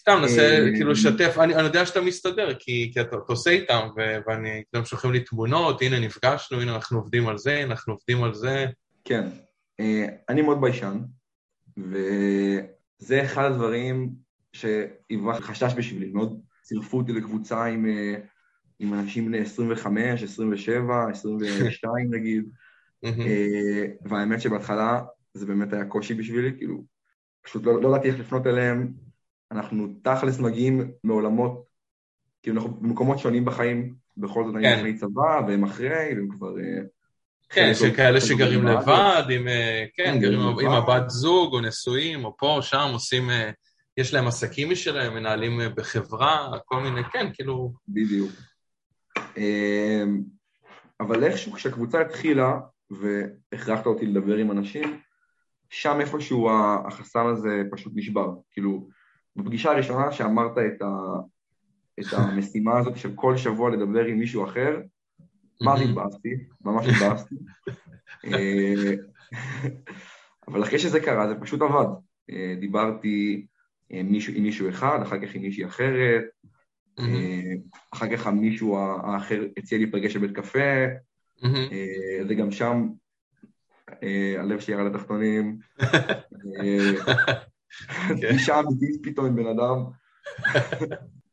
[0.00, 3.88] סתם, נסה כאילו לשתף, אני, אני יודע שאתה מסתדר, כי, כי אתה, אתה עושה איתם,
[4.26, 8.34] ואני, הם שולחים לי תמונות, הנה נפגשנו, הנה אנחנו עובדים על זה, אנחנו עובדים על
[8.34, 8.66] זה.
[9.04, 9.28] כן,
[10.28, 10.98] אני מאוד ביישן,
[11.78, 14.10] וזה אחד הדברים
[14.52, 16.40] שהיווה חשש בשבילי, מאוד.
[16.62, 17.86] צירפו אותי לקבוצה עם,
[18.78, 22.44] עם אנשים בני 25, 27, 22 נגיד,
[24.04, 25.02] והאמת שבהתחלה
[25.34, 26.84] זה באמת היה קושי בשבילי, כאילו,
[27.42, 28.92] פשוט לא, לא ידעתי איך לפנות אליהם,
[29.50, 31.64] אנחנו תכלס מגיעים מעולמות,
[32.42, 34.78] כאילו אנחנו במקומות שונים בחיים, בכל זאת אני כן.
[34.78, 36.58] אחרי צבא, והם אחרי, והם כבר...
[36.58, 36.82] אה,
[37.48, 42.36] כן, שכאלה שגרים לבד, עם, אה, כן, כן, גרים עם הבת זוג, או נשואים, או
[42.36, 43.50] פה, שם, עושים, אה,
[44.00, 47.72] יש להם עסקים משלהם, מנהלים בחברה, כל מיני, כן, כאילו...
[47.88, 48.30] בדיוק.
[51.00, 52.60] אבל איכשהו כשהקבוצה התחילה,
[52.90, 55.00] והכרחת אותי לדבר עם אנשים,
[55.70, 56.50] שם איפשהו
[56.88, 58.34] החסם הזה פשוט נשבר.
[58.50, 58.88] כאילו,
[59.36, 60.88] בפגישה הראשונה שאמרת את, ה,
[62.00, 64.80] את המשימה הזאת של כל שבוע לדבר עם מישהו אחר,
[65.60, 66.28] מה זה התבאסתי?
[66.60, 67.34] ממש התבאסתי.
[68.24, 68.94] אה,
[70.48, 71.86] אבל אחרי שזה קרה זה פשוט עבד.
[72.30, 73.46] אה, דיברתי
[73.90, 76.24] מישהו, עם מישהו אחד, אחר כך עם מישהי אחרת,
[76.98, 77.52] אה,
[77.92, 80.84] אחר כך המישהו האחר הציע להיפגש בבית קפה,
[82.28, 82.88] וגם שם
[84.38, 85.58] הלב שלי ירד לתחתונים.
[88.08, 88.66] פגישה כן.
[88.66, 89.84] אמיתית פתאום עם בן אדם,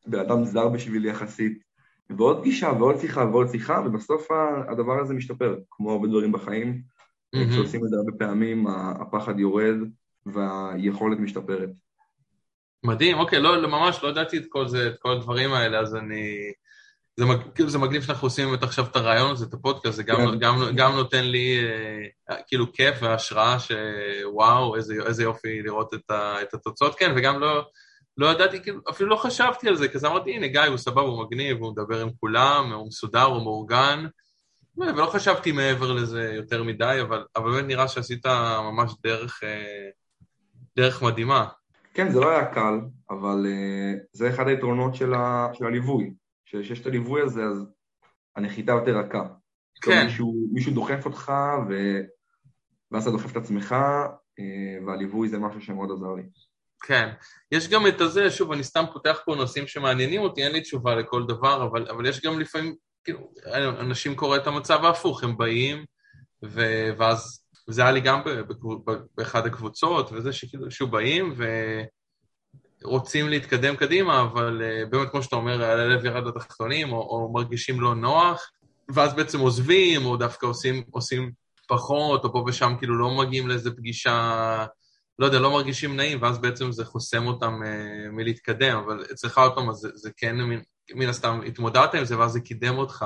[0.08, 1.64] בן אדם זר בשבילי יחסית,
[2.10, 4.28] ועוד פגישה ועוד שיחה ועוד שיחה, ובסוף
[4.70, 6.82] הדבר הזה משתפר, כמו הרבה דברים בחיים.
[7.50, 9.76] כשעושים את זה הרבה פעמים, הפחד יורד
[10.26, 11.70] והיכולת משתפרת.
[12.88, 15.96] מדהים, אוקיי, לא, לא, ממש לא ידעתי את כל זה, את כל הדברים האלה, אז
[15.96, 16.52] אני...
[17.18, 17.26] זה.
[17.56, 20.40] כאילו זה מגניב שאנחנו עושים את עכשיו את הרעיון הזה, את הפודקאסט, זה גם, כן.
[20.40, 21.60] גם, גם נותן לי
[22.30, 27.40] אה, כאילו כיף והשראה שוואו, איזה, איזה יופי לראות את, ה, את התוצאות, כן, וגם
[27.40, 27.66] לא,
[28.18, 31.26] לא ידעתי, כאילו, אפילו לא חשבתי על זה, כי אמרתי, הנה גיא, הוא סבבה, הוא
[31.26, 34.06] מגניב, הוא מדבר עם כולם, הוא מסודר, הוא מאורגן,
[34.78, 38.26] ולא חשבתי מעבר לזה יותר מדי, אבל, אבל באמת נראה שעשית
[38.72, 39.90] ממש דרך, אה,
[40.76, 41.48] דרך מדהימה.
[41.98, 42.80] כן, זה לא היה קל,
[43.10, 46.14] אבל uh, זה אחד היתרונות של, ה, של הליווי.
[46.46, 47.66] כשיש את הליווי הזה, אז
[48.36, 49.24] הנחיתה יותר רכה.
[49.82, 50.04] כן.
[50.06, 51.32] מישהו, מישהו דוחף אותך,
[51.70, 52.00] ו...
[52.92, 53.76] ואז אתה דוחף את עצמך,
[54.40, 56.24] אה, והליווי זה משהו שמאוד עזר לי.
[56.82, 57.10] כן.
[57.52, 60.96] יש גם את הזה, שוב, אני סתם פותח פה נושאים שמעניינים אותי, אין לי תשובה
[60.96, 63.32] לכל דבר, אבל, אבל יש גם לפעמים, כאילו,
[63.80, 65.86] אנשים קוראים את המצב ההפוך, הם באים,
[66.46, 66.62] ו...
[66.98, 68.22] ואז זה היה לי גם
[69.18, 71.46] באחד הקבוצות, וזה שכאילו, שהוא באים, ו...
[72.84, 77.82] רוצים להתקדם קדימה, אבל uh, באמת, כמו שאתה אומר, הלב ירד לתחתונים, או, או מרגישים
[77.82, 78.52] לא נוח,
[78.94, 81.32] ואז בעצם עוזבים, או דווקא עושים, עושים
[81.68, 84.66] פחות, או פה ושם כאילו לא מגיעים לאיזה פגישה,
[85.20, 89.56] לא יודע, לא מרגישים נעים, ואז בעצם זה חוסם אותם uh, מלהתקדם, אבל אצלך עוד
[89.56, 90.60] פעם, זה, זה כן, מן,
[90.96, 93.06] מן הסתם, התמודדת עם זה, ואז זה קידם אותך.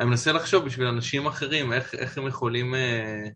[0.00, 3.30] אני מנסה לחשוב בשביל אנשים אחרים, איך, איך הם יכולים uh,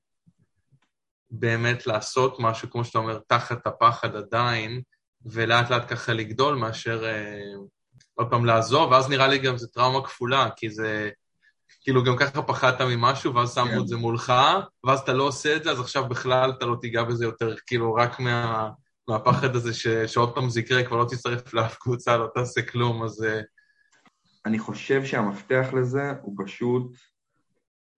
[1.30, 4.82] באמת לעשות משהו, כמו שאתה אומר, תחת הפחד עדיין,
[5.26, 7.52] ולאט לאט ככה לגדול מאשר אה,
[8.14, 11.10] עוד פעם לעזוב, ואז נראה לי גם זו טראומה כפולה, כי זה...
[11.80, 13.78] כאילו גם ככה פחדת ממשהו, ואז שמו כן.
[13.80, 14.32] את זה מולך,
[14.84, 17.94] ואז אתה לא עושה את זה, אז עכשיו בכלל אתה לא תיגע בזה יותר, כאילו
[17.94, 18.70] רק מה,
[19.08, 23.02] מהפחד הזה ש, שעוד פעם זה יקרה, כבר לא תצטרף לאף קבוצה, לא תעשה כלום,
[23.02, 23.24] אז...
[23.24, 23.40] אה,
[24.46, 26.96] אני חושב שהמפתח לזה הוא פשוט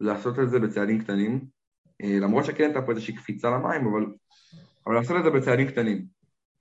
[0.01, 1.47] לעשות את זה בצעדים קטנים,
[2.03, 4.07] למרות שכן הייתה פה איזושהי קפיצה למים, אבל,
[4.87, 6.05] אבל לעשות את זה בצעדים קטנים.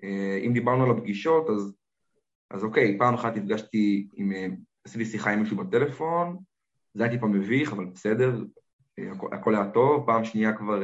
[0.03, 1.73] אה, אם דיברנו על הפגישות, אז,
[2.51, 4.47] אז אוקיי, פעם אחת נפגשתי עם, אה,
[4.85, 6.37] עשיתי שיחה עם מישהו בטלפון,
[6.93, 8.43] זה היה טיפה מביך, אבל בסדר,
[8.99, 10.81] אה, הכ, הכל היה טוב, פעם שנייה כבר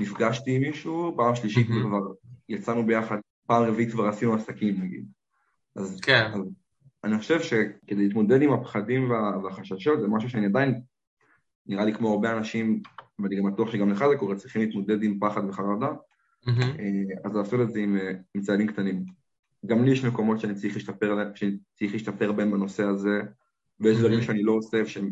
[0.00, 1.86] נפגשתי עם מישהו, פעם שלישית mm-hmm.
[1.86, 2.12] כבר
[2.48, 5.04] יצאנו ביחד, פעם רביעית כבר עשינו עסקים נגיד.
[5.76, 6.30] אז, כן.
[6.34, 6.40] אז
[7.04, 10.80] אני חושב שכדי להתמודד עם הפחדים וה, והחששות זה משהו שאני עדיין,
[11.66, 12.82] נראה לי כמו הרבה אנשים,
[13.22, 15.92] ואני גם בטוח שגם לך זה קורה, צריכים להתמודד עם פחד וחרדה,
[16.48, 16.54] אה,
[17.24, 19.04] אז לעשות את זה עם, אה, עם צעדים קטנים.
[19.66, 23.20] גם לי יש מקומות שאני צריך להשתפר, שאני צריך להשתפר בהם בנושא הזה,
[23.80, 25.10] ויש דברים שאני לא עושה שהם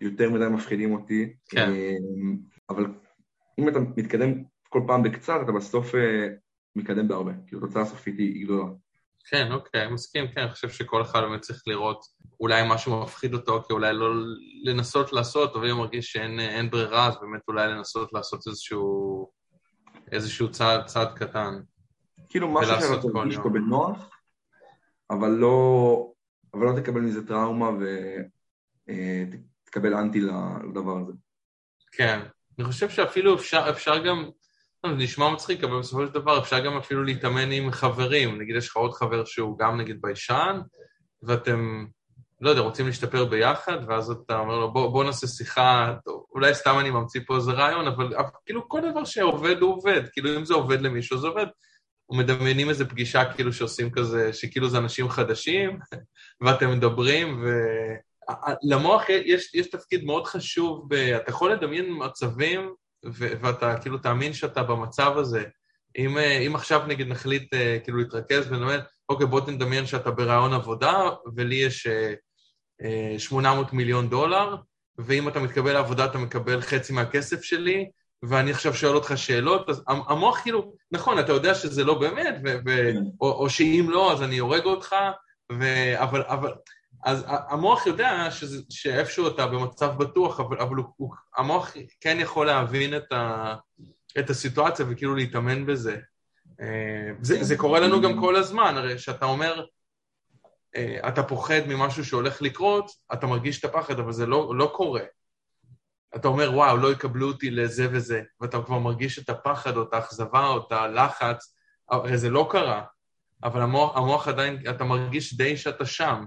[0.00, 1.72] יותר מדי מפחידים אותי, כן.
[1.72, 1.96] אה,
[2.70, 2.86] אבל
[3.58, 4.32] אם אתה מתקדם
[4.68, 5.94] כל פעם בקצת, אתה בסוף
[6.76, 8.64] מתקדם בהרבה, כאילו התוצאה הסופית היא גדולה.
[9.30, 12.04] כן, אוקיי, מסכים, כן, אני חושב שכל אחד באמת צריך לראות
[12.40, 14.14] אולי משהו מפחיד אותו, כי אולי לא
[14.64, 19.30] לנסות לעשות, אבל אם הוא מרגיש שאין ברירה, אז באמת אולי לנסות לעשות איזשהו
[20.12, 21.60] איזשהו צעד, צעד קטן.
[22.28, 24.10] כאילו משהו שאתה תרגיש אותו בנוח,
[25.10, 26.12] אבל לא,
[26.54, 27.70] אבל לא תקבל מזה טראומה
[28.88, 31.12] ותקבל אה, אנטי לדבר הזה.
[31.92, 32.20] כן,
[32.58, 34.30] אני חושב שאפילו אפשר, אפשר גם,
[34.88, 38.40] זה נשמע מצחיק, אבל בסופו של דבר אפשר גם אפילו להתאמן עם חברים.
[38.40, 40.60] נגיד יש לך עוד חבר שהוא גם נגיד ביישן,
[41.22, 41.86] ואתם,
[42.40, 45.94] לא יודע, רוצים להשתפר ביחד, ואז אתה אומר לו, בוא, בוא נעשה שיחה,
[46.34, 50.02] אולי סתם אני ממציא פה איזה רעיון, אבל, אבל כאילו כל דבר שעובד הוא עובד,
[50.12, 51.46] כאילו אם זה עובד למישהו זה עובד.
[52.10, 55.78] ומדמיינים איזה פגישה כאילו שעושים כזה, שכאילו זה אנשים חדשים,
[56.42, 57.48] ואתם מדברים, ו...
[58.62, 60.94] למוח יש, יש תפקיד מאוד חשוב, ב...
[60.94, 62.74] אתה יכול לדמיין מצבים.
[63.12, 65.44] ואתה כאילו תאמין שאתה במצב הזה.
[65.98, 71.54] אם, אם עכשיו נגיד נחליט כאילו להתרכז ונאמר, אוקיי, בוא תדמיין שאתה ברעיון עבודה, ולי
[71.54, 71.86] יש
[73.18, 74.56] 800 מיליון דולר,
[74.98, 77.90] ואם אתה מתקבל לעבודה אתה מקבל חצי מהכסף שלי,
[78.22, 82.56] ואני עכשיו שואל אותך שאלות, אז המוח כאילו, נכון, אתה יודע שזה לא באמת, ו-
[82.66, 83.02] ו- כן.
[83.20, 84.94] או, או שאם לא, אז אני הורג אותך,
[85.52, 86.52] ו- אבל, אבל,
[87.04, 92.96] אז המוח יודע שזה, שאיפשהו אתה במצב בטוח, אבל, אבל הוא, המוח כן יכול להבין
[92.96, 93.54] את, ה,
[94.18, 95.98] את הסיטואציה וכאילו להתאמן בזה.
[96.60, 99.64] אה, זה, זה קורה לנו גם כל הזמן, הרי שאתה אומר,
[100.76, 105.02] אה, אתה פוחד ממשהו שהולך לקרות, אתה מרגיש את הפחד, אבל זה לא, לא קורה.
[106.16, 109.94] אתה אומר, וואו, לא יקבלו אותי לזה וזה, ואתה כבר מרגיש את הפחד או את
[109.94, 111.54] האכזבה או את הלחץ,
[111.88, 112.82] הרי זה לא קרה,
[113.44, 116.24] אבל המוח, המוח עדיין, אתה מרגיש די שאתה שם.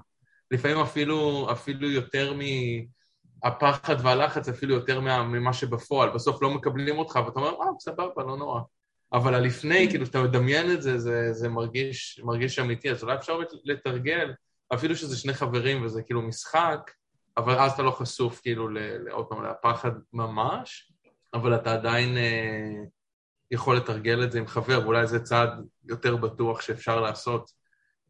[0.52, 2.34] לפעמים אפילו, אפילו יותר
[3.44, 6.10] מהפחד והלחץ, אפילו יותר ממה שבפועל.
[6.10, 8.62] בסוף לא מקבלים אותך, ואתה אומר, וואו, סבבה, לא נורא.
[9.14, 12.92] אבל הלפני, כאילו, כשאתה מדמיין את זה, זה, זה מרגיש, מרגיש אמיתי.
[12.92, 14.34] אז אולי אפשר לתרגל,
[14.74, 16.92] אפילו שזה שני חברים וזה כאילו משחק,
[17.38, 18.70] אבל אז אתה לא חשוף כאילו,
[19.12, 20.92] עוד פעם, לפחד ממש,
[21.34, 22.84] אבל אתה עדיין אה,
[23.52, 25.50] יכול לתרגל את זה עם חבר, ואולי זה צעד
[25.86, 27.52] יותר בטוח שאפשר לעשות.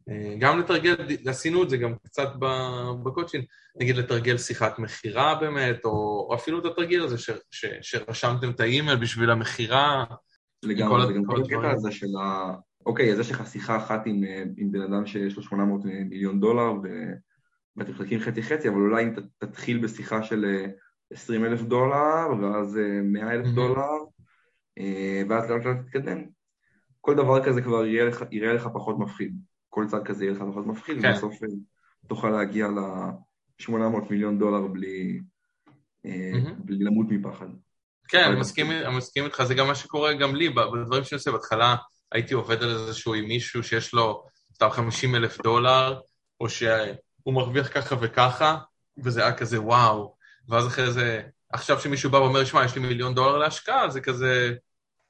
[0.10, 2.30] אה, גם לתרגל, עשינו את זה גם קצת
[3.04, 3.42] בקוצ'ין,
[3.82, 8.60] נגיד לתרגל שיחת מכירה באמת, או, או אפילו את התרגיל הזה ש, ש, שרשמתם את
[8.60, 10.04] האימייל בשביל המכירה.
[10.64, 12.54] לגמרי, זה גם כל הקטע הזה של ה...
[12.86, 16.40] אוקיי, אז יש לך שיחה אחת עם, אה, עם בן אדם שיש לו 800 מיליון
[16.40, 16.88] דולר, ו...
[17.78, 20.66] ואתם מחלקים חצי-חצי, אבל אולי אם תתחיל בשיחה של
[21.14, 23.98] 20 אה, אלף דולר, ואז 100 אה, אלף דולר,
[24.78, 26.26] אה, ואז לאט לאט תתקדם.
[27.02, 29.36] כל דבר כזה כבר יראה לך, יראה לך פחות מפחיד.
[29.78, 31.12] כל צד כזה יראה לך פחות מפחיד, כן.
[31.12, 31.34] ובסוף
[32.08, 35.20] תוכל להגיע ל-800 מיליון דולר בלי,
[36.08, 36.52] mm-hmm.
[36.58, 37.46] בלי למות מפחד.
[38.08, 41.32] כן, אני מסכים, אני מסכים איתך, זה גם מה שקורה גם לי, בדברים שאני עושה
[41.32, 41.76] בהתחלה,
[42.12, 46.00] הייתי עובד על איזשהו עם מישהו שיש לו סתם 50 אלף דולר,
[46.42, 46.64] או ש...
[47.24, 48.58] הוא מרוויח ככה וככה,
[49.04, 50.16] וזה היה כזה וואו.
[50.50, 54.56] ואז אחרי זה, עכשיו שמישהו בא ואומר, שמע, יש לי מיליון דולר להשקעה, זה כזה,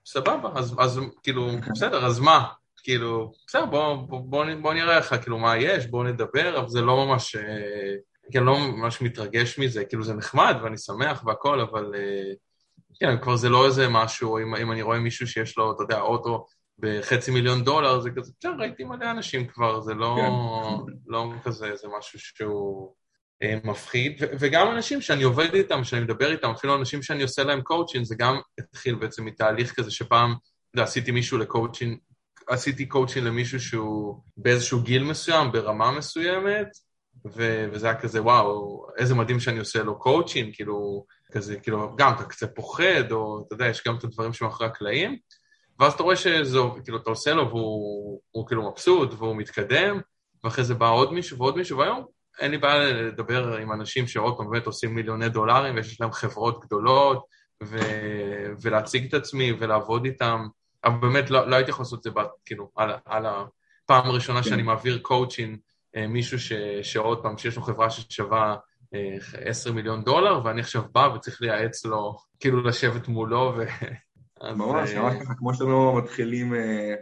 [0.06, 1.72] סבבה, אז, אז כאילו, okay.
[1.72, 2.48] בסדר, אז מה?
[2.84, 6.82] כאילו, בסדר, בוא, בוא, בוא, בוא נראה לך, כאילו, מה יש, בוא נדבר, אבל זה
[6.82, 7.96] לא ממש, אה,
[8.32, 12.34] כן, לא ממש מתרגש מזה, כאילו, זה נחמד ואני שמח והכל, אבל אה,
[13.00, 16.02] כן, כבר זה לא איזה משהו, אם, אם אני רואה מישהו שיש לו, אתה יודע,
[16.02, 16.46] אוטו
[16.80, 20.94] בחצי מיליון דולר, זה כזה, בסדר, ראיתי מלא אנשים כבר, זה לא, כן.
[21.08, 22.94] לא כזה, זה משהו שהוא
[23.44, 24.18] אה, מפחיד.
[24.22, 28.06] ו- וגם אנשים שאני עובד איתם, שאני מדבר איתם, אפילו אנשים שאני עושה להם קואוצ'ינג,
[28.06, 31.98] זה גם התחיל בעצם מתהליך כזה שפעם, אתה יודע, עשיתי מישהו לקואוצ'ינג,
[32.48, 36.68] עשיתי קואוצ'ינג למישהו שהוא באיזשהו גיל מסוים, ברמה מסוימת,
[37.26, 42.14] ו- וזה היה כזה, וואו, איזה מדהים שאני עושה לו קואוצ'ינג, כאילו, כזה, כאילו, גם
[42.16, 45.18] אתה קצת פוחד, או אתה יודע, יש גם את הדברים שמאחורי הקלעים.
[45.80, 50.00] ואז אתה רואה שזה, כאילו, אתה עושה לו והוא כאילו מבסוט והוא מתקדם,
[50.44, 52.06] ואחרי זה בא עוד מישהו ועוד מישהו, והיום
[52.40, 56.66] אין לי בעיה לדבר עם אנשים שעוד פעם באמת עושים מיליוני דולרים ויש להם חברות
[56.66, 57.26] גדולות,
[57.64, 57.78] ו...
[58.62, 60.48] ולהציג את עצמי ולעבוד איתם,
[60.88, 62.10] אבל באמת לא, לא הייתי יכול לעשות את זה,
[62.46, 64.50] כאילו, על, על הפעם הראשונה כן.
[64.50, 65.58] שאני מעביר קואוצ'ין,
[65.96, 66.54] אה, מישהו ש...
[66.82, 68.56] שעוד פעם, שיש לו חברה ששווה
[69.42, 73.64] 10 אה, מיליון דולר, ואני עכשיו בא וצריך לייעץ לו, כאילו לשבת מולו ו...
[74.44, 76.96] ממש, ממש ככה, כמו שאתם לא מתחילים אה,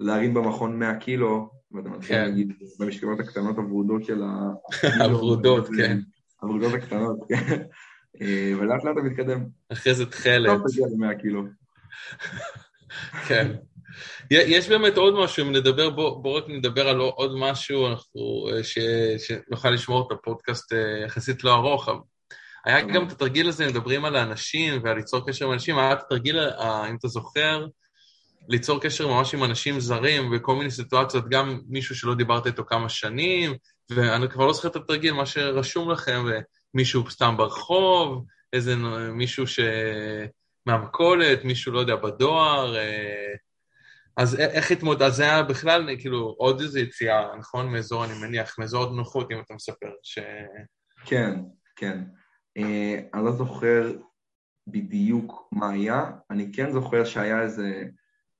[0.00, 2.28] להרים במכון 100 קילו, ואתם מתחילים כן.
[2.28, 4.50] להגיד במשקלות הקטנות הוורודות של ה...
[5.04, 5.98] הוורודות, כן.
[6.40, 7.62] הוורודות הקטנות, כן.
[8.20, 9.46] אה, ולאט לאט אתה מתקדם.
[9.72, 10.50] אחרי זה תכלת.
[10.50, 11.42] טוב, תגיע ל-100 קילו.
[13.28, 13.52] כן.
[14.30, 18.64] יש באמת עוד משהו, אם נדבר, בואו בוא רק נדבר על עוד משהו, אנחנו, אה,
[19.18, 20.72] שנוכל לשמור את הפודקאסט
[21.04, 21.88] יחסית לא ארוך,
[22.64, 26.02] היה גם את התרגיל הזה, מדברים על האנשים ועל ליצור קשר עם אנשים, היה את
[26.02, 26.40] התרגיל,
[26.90, 27.66] אם אתה זוכר,
[28.48, 32.88] ליצור קשר ממש עם אנשים זרים בכל מיני סיטואציות, גם מישהו שלא דיברת איתו כמה
[32.88, 33.54] שנים,
[33.90, 36.24] ואני כבר לא זוכר את התרגיל, מה שרשום לכם,
[36.74, 38.76] מישהו סתם ברחוב, איזה
[39.12, 39.60] מישהו ש...
[40.68, 43.34] מהמכולת, מישהו, לא יודע, בדואר, אה,
[44.16, 47.72] אז איך התמודד, אז זה היה בכלל, כאילו, עוד איזו יציאה, נכון?
[47.72, 50.18] מאזור, אני מניח, מאזור עוד נוחות, אם אתה מספר, ש...
[51.04, 51.40] כן,
[51.76, 52.00] כן.
[52.56, 53.92] אה, אני לא זוכר
[54.66, 57.84] בדיוק מה היה, אני כן זוכר שהיה איזה,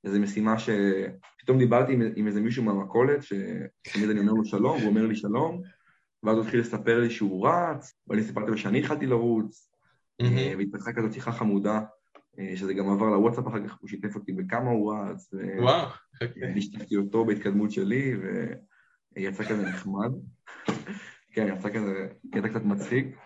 [0.05, 4.89] איזה משימה שפתאום דיברתי עם, עם איזה מישהו מהמכולת, שתמיד אני אומר לו שלום, הוא
[4.89, 5.63] אומר לי שלום,
[6.23, 9.71] ואז הוא התחיל לספר לי שהוא רץ, ואני סיפרתי לו שאני התחלתי לרוץ,
[10.23, 10.57] mm-hmm.
[10.59, 11.98] והתפתחה כזאת שיחה חמודה, אה,
[12.55, 15.89] שזה גם עבר לוואטסאפ אחר כך, הוא שיתף אותי בכמה הוא רץ, וואו,
[16.21, 18.17] והשתפתי אותו בהתקדמות שלי,
[19.17, 20.13] ויצא כזה נחמד.
[21.35, 23.17] כן, יצא כזה קטע קצת מצחיק.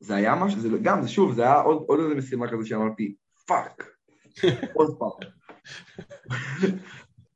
[0.00, 3.14] זה היה משהו, זה גם, זה שוב, זה היה עוד, עוד איזה משימה כזה שאמרתי,
[3.46, 3.90] fuck,
[4.76, 5.30] עוד פעם.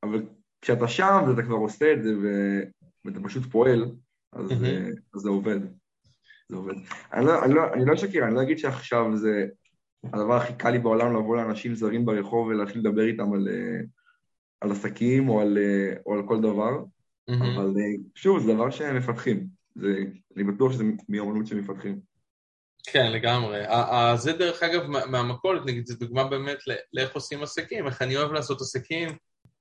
[0.03, 0.23] אבל
[0.61, 2.11] כשאתה שם ואתה כבר עושה את זה
[3.05, 3.93] ואתה פשוט פועל,
[4.33, 4.53] אז,
[5.15, 5.61] אז זה עובד.
[6.49, 6.75] זה עובד.
[7.13, 9.47] אני לא, לא, אני לא אשקר, אני לא אגיד שעכשיו זה
[10.05, 13.49] הדבר הכי קל לי בעולם לבוא לאנשים זרים ברחוב ולהתחיל לדבר איתם על,
[14.61, 15.59] על עסקים או על,
[16.07, 16.71] או על כל דבר,
[17.29, 17.75] אבל
[18.15, 19.47] שוב, זה דבר שהם מפתחים.
[19.75, 20.05] זה,
[20.37, 22.01] אני בטוח שזה מיומנות שמפתחים.
[22.87, 23.63] כן, לגמרי.
[24.17, 26.59] זה דרך אגב מהמכולת, נגיד, זו דוגמה באמת
[26.93, 29.09] לאיך עושים עסקים, איך אני אוהב לעשות עסקים.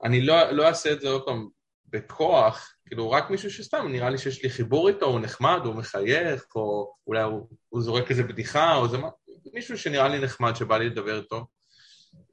[0.04, 1.47] אני לא, לא אעשה את זה עוד פעם
[1.89, 6.45] בכוח, כאילו רק מישהו שסתם, נראה לי שיש לי חיבור איתו, הוא נחמד, הוא מחייך,
[6.56, 9.10] או אולי הוא, הוא זורק איזה בדיחה, או זה מה,
[9.54, 11.46] מישהו שנראה לי נחמד, שבא לי לדבר איתו.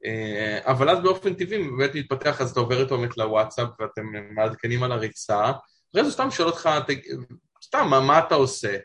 [0.05, 4.83] אה, אבל אז באופן טבעי באמת מתפתח, אז אתה עובר איתו באמת לוואטסאפ ואתם מתעדכנים
[4.83, 5.51] על הריצה,
[5.91, 6.69] אחרי זה סתם שואל אותך,
[7.63, 8.77] סתם, מה, מה אתה עושה?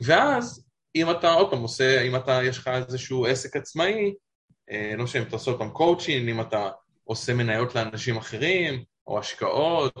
[0.00, 4.14] ואז אם אתה עוד פעם עושה, אם אתה, יש לך איזשהו עסק עצמאי,
[4.70, 6.70] אה, לא משנה אם אתה עושה אותם קואוצ'ינג, אם אתה
[7.04, 9.94] עושה מניות לאנשים אחרים, או השקעות,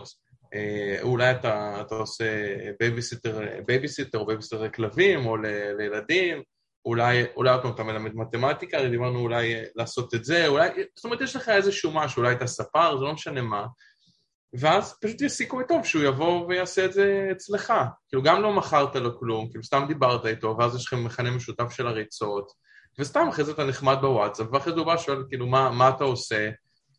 [0.54, 2.24] אה, אולי אתה, אתה עושה
[2.80, 5.36] בייביסיטר, בייביסיטר או בייביסיטר לכלבים או
[5.78, 6.42] לילדים,
[6.84, 11.20] אולי, אולי עוד פעם אתה מלמד מתמטיקה, דיברנו אולי לעשות את זה, אולי, זאת אומרת
[11.20, 13.66] יש לך איזשהו משהו, אולי אתה ספר, זה לא משנה מה,
[14.52, 17.72] ואז פשוט יש סיכוי טוב שהוא יבוא ויעשה את זה אצלך.
[18.08, 21.70] כאילו גם לא מכרת לו כלום, כאילו סתם דיברת איתו, ואז יש לכם מכנה משותף
[21.70, 22.52] של הריצות,
[22.98, 26.04] וסתם אחרי זה אתה נחמד בוואטסאפ, ואחרי זה הוא בא שואל כאילו מה, מה אתה
[26.04, 26.50] עושה,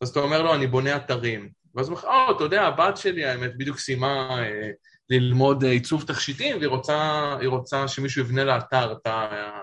[0.02, 3.26] אז אתה אומר לו אני בונה אתרים, ואז הוא אומר או, אתה יודע, הבת שלי
[3.26, 4.70] האמת בדיוק סיימה אה,
[5.10, 9.60] ללמוד אה, עיצוב תכשיטים, והיא רוצה, רוצה שמישהו יבנה לה אתר, אתה, אה,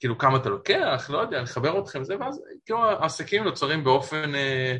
[0.00, 4.76] כאילו כמה אתה לוקח, לא יודע, לחבר אתכם, זה, ואז כאילו העסקים נוצרים באופן אה,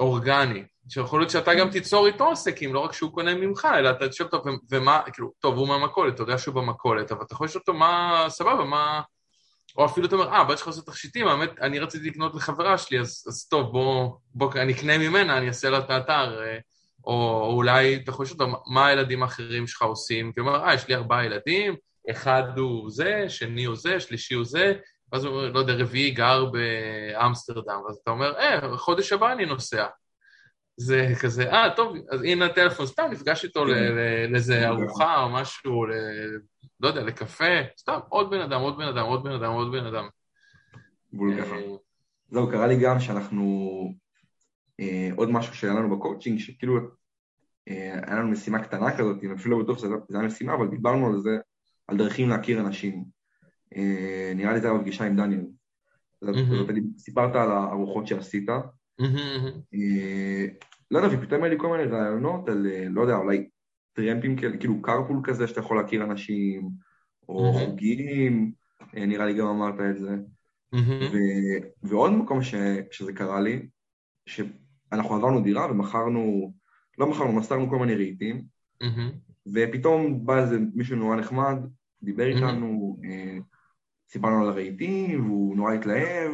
[0.00, 0.64] אורגני.
[0.88, 4.26] שיכול להיות שאתה גם תיצור איתו עסקים, לא רק שהוא קונה ממך, אלא אתה תשאל
[4.26, 7.74] אותו, ומה, כאילו, טוב, הוא מהמכולת, אתה יודע שהוא במכולת, אבל אתה יכול לשאול אותו
[7.74, 9.00] מה, סבבה, מה...
[9.76, 13.00] או אפילו אתה אומר, אה, הבת שלך עושה תכשיטים, האמת, אני רציתי לקנות לחברה שלי,
[13.00, 16.42] אז, אז טוב, בוא, בוא, אני אקנה ממנה, אני אעשה לה את האתר.
[16.42, 16.58] אה,
[17.06, 20.32] או, או אולי אתה יכול לשאול אותו, מה הילדים האחרים שלך עושים?
[20.32, 21.74] כי הוא אומר, אה, יש לי ארבעה ילדים,
[22.10, 24.72] אחד הוא זה, שני הוא זה, שלישי הוא זה,
[25.12, 29.46] ואז הוא אומר, לא יודע, רביעי גר באמסטרדם, ואז אתה אומר, אה, חודש הבא אני
[29.46, 29.86] נוסע.
[30.76, 33.64] זה כזה, אה, טוב, אז הנה הטלפון, סתם נפגש איתו
[34.30, 35.86] לאיזה ארוחה או משהו,
[36.80, 39.86] לא יודע, לקפה, סתם עוד בן אדם, עוד בן אדם, עוד בן אדם, עוד בן
[39.86, 40.08] אדם.
[41.12, 41.56] בול ככה.
[42.30, 43.44] זהו, קרה לי גם שאנחנו,
[44.80, 46.78] אה, עוד משהו שהיה לנו בקואוצ'ינג, שכאילו
[47.68, 51.06] אה, היה לנו משימה קטנה כזאת, אני אפילו לא בטוח שזה היה משימה, אבל דיברנו
[51.06, 51.38] על זה,
[51.86, 53.04] על דרכים להכיר אנשים.
[53.76, 55.44] אה, נראה לי זה היה בפגישה עם דניאל.
[56.98, 58.48] סיפרת על הארוחות שעשית,
[59.74, 60.46] אה,
[60.90, 63.48] לא יודע, ופתאום היה לי כל מיני רעיונות על, אה, לא יודע, אולי
[63.92, 66.70] טרמפים כאלה, כאילו carpool כזה שאתה יכול להכיר אנשים,
[67.28, 68.52] או חוגים,
[68.96, 70.16] אה, נראה לי גם אמרת את זה.
[71.82, 72.38] ועוד מקום
[72.90, 73.68] שזה קרה לי,
[74.26, 76.54] שאנחנו עברנו דירה ומכרנו,
[76.98, 78.44] לא מכרנו, מסרנו כל מיני רהיטים,
[79.46, 81.58] ופתאום בא איזה מישהו נורא נחמד,
[82.02, 82.96] דיבר איתנו,
[84.08, 86.32] סיפרנו על הרהיטים, והוא נורא התלהב,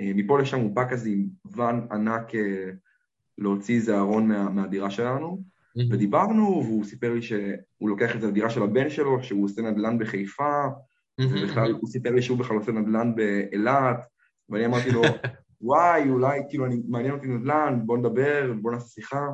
[0.00, 2.70] אה, מפה לשם הוא בא כזה עם ואן ענק אה,
[3.38, 5.82] להוציא איזה ארון מה, מהדירה שלנו, mm-hmm.
[5.90, 9.98] ודיברנו, והוא סיפר לי שהוא לוקח את זה לדירה של הבן שלו, שהוא עושה נדל"ן
[9.98, 11.24] בחיפה, mm-hmm.
[11.24, 14.06] ובכלל הוא סיפר לי שהוא בכלל עושה נדל"ן באילת,
[14.48, 15.02] ואני אמרתי לו,
[15.60, 19.26] וואי, אולי, כאילו, אני, מעניין אותי נדל"ן, בוא נדבר, בוא נעשה שיחה.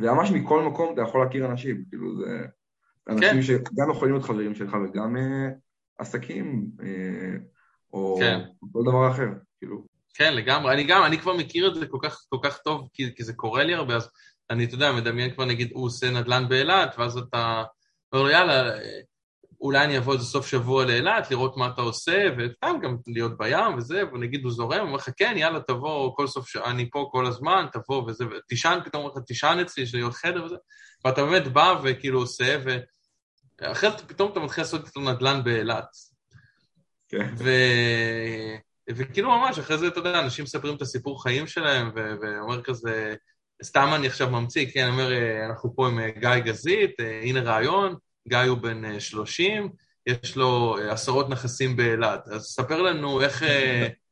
[0.00, 2.46] וממש מכל מקום אתה יכול להכיר אנשים, כאילו זה...
[3.08, 3.42] אנשים כן.
[3.42, 5.20] שגם יכולים להיות חברים שלך וגם uh,
[5.98, 6.70] עסקים.
[6.78, 6.82] Uh,
[7.92, 8.40] או כן.
[8.72, 9.28] כל דבר אחר,
[9.58, 9.84] כאילו.
[10.14, 10.74] כן, לגמרי.
[10.74, 13.32] אני גם, אני כבר מכיר את זה כל כך, כל כך טוב, כי, כי זה
[13.32, 14.08] קורה לי הרבה, אז
[14.50, 17.64] אני, אתה יודע, מדמיין כבר, נגיד, הוא עושה נדל"ן באילת, ואז אתה
[18.12, 18.78] אומר לו, יאללה,
[19.60, 23.76] אולי אני אבוא איזה סוף שבוע לאילת, לראות מה אתה עושה, וסתם גם להיות בים
[23.76, 27.08] וזה, ונגיד הוא זורם, הוא אומר לך, כן, יאללה, תבוא כל סוף, שעה, אני פה
[27.12, 30.56] כל הזמן, תבוא וזה, ותישן, פתאום אומר לך, תישן אצלי, יש לי עוד חדר וזה,
[31.04, 32.58] ואתה באמת בא וכאילו עושה,
[33.60, 35.88] ואחרי זה פתאום אתה מתחיל לעשות את הנדל"ן באילת.
[37.08, 37.34] כן.
[37.38, 37.50] ו...
[38.96, 42.14] וכאילו ממש, אחרי זה, אתה יודע, אנשים מספרים את הסיפור חיים שלהם, ו...
[42.22, 43.14] ואומר כזה,
[43.62, 45.12] סתם אני עכשיו ממציא, כן, אני אומר,
[45.50, 47.94] אנחנו פה עם אה, גיא גזית, אה, הנה רעיון,
[48.28, 49.68] גיא הוא בן 30,
[50.06, 52.28] יש לו עשרות נכסים באילת.
[52.28, 53.42] אז ספר לנו איך,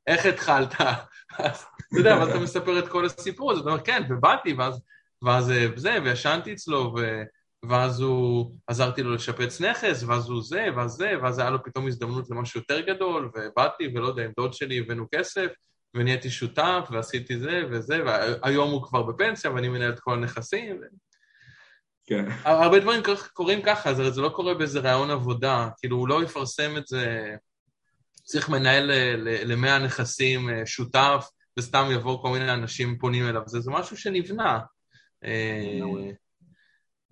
[0.06, 0.74] איך התחלת.
[0.80, 4.82] אתה יודע, ואז אתה מספר את כל הסיפור הזה, אתה אומר, כן, ובאתי, ואז,
[5.22, 7.22] ואז זה, וישנתי אצלו, ו...
[7.68, 11.86] ואז הוא, עזרתי לו לשפץ נכס, ואז הוא זה, ואז זה, ואז היה לו פתאום
[11.86, 15.46] הזדמנות למשהו יותר גדול, ובאתי, ולא יודע, עם דוד שלי הבאנו כסף,
[15.94, 20.80] ונהייתי שותף, ועשיתי זה וזה, והיום הוא כבר בפנסיה, ואני מנהל את כל הנכסים.
[22.08, 22.24] כן.
[22.44, 23.02] הרבה דברים
[23.32, 27.34] קורים ככה, זה, לא קורה באיזה רעיון עבודה, כאילו, הוא לא יפרסם את זה,
[28.24, 28.90] צריך מנהל
[29.44, 31.28] למאה נכסים, אה, שותף,
[31.58, 34.58] וסתם יבואו כל מיני אנשים פונים אליו, זה, זה משהו שנבנה.
[35.24, 35.80] אה,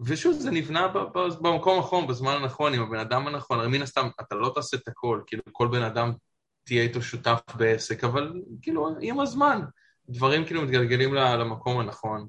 [0.01, 0.89] ושוב, זה נבנה
[1.41, 3.59] במקום הנכון, בזמן הנכון, עם הבן אדם הנכון.
[3.59, 6.13] הרי מן הסתם, אתה לא תעשה את הכל, כאילו, כל בן אדם
[6.65, 8.33] תהיה איתו שותף בעסק, אבל
[8.63, 9.61] כאילו, עם הזמן,
[10.09, 12.29] דברים כאילו מתגלגלים למקום הנכון.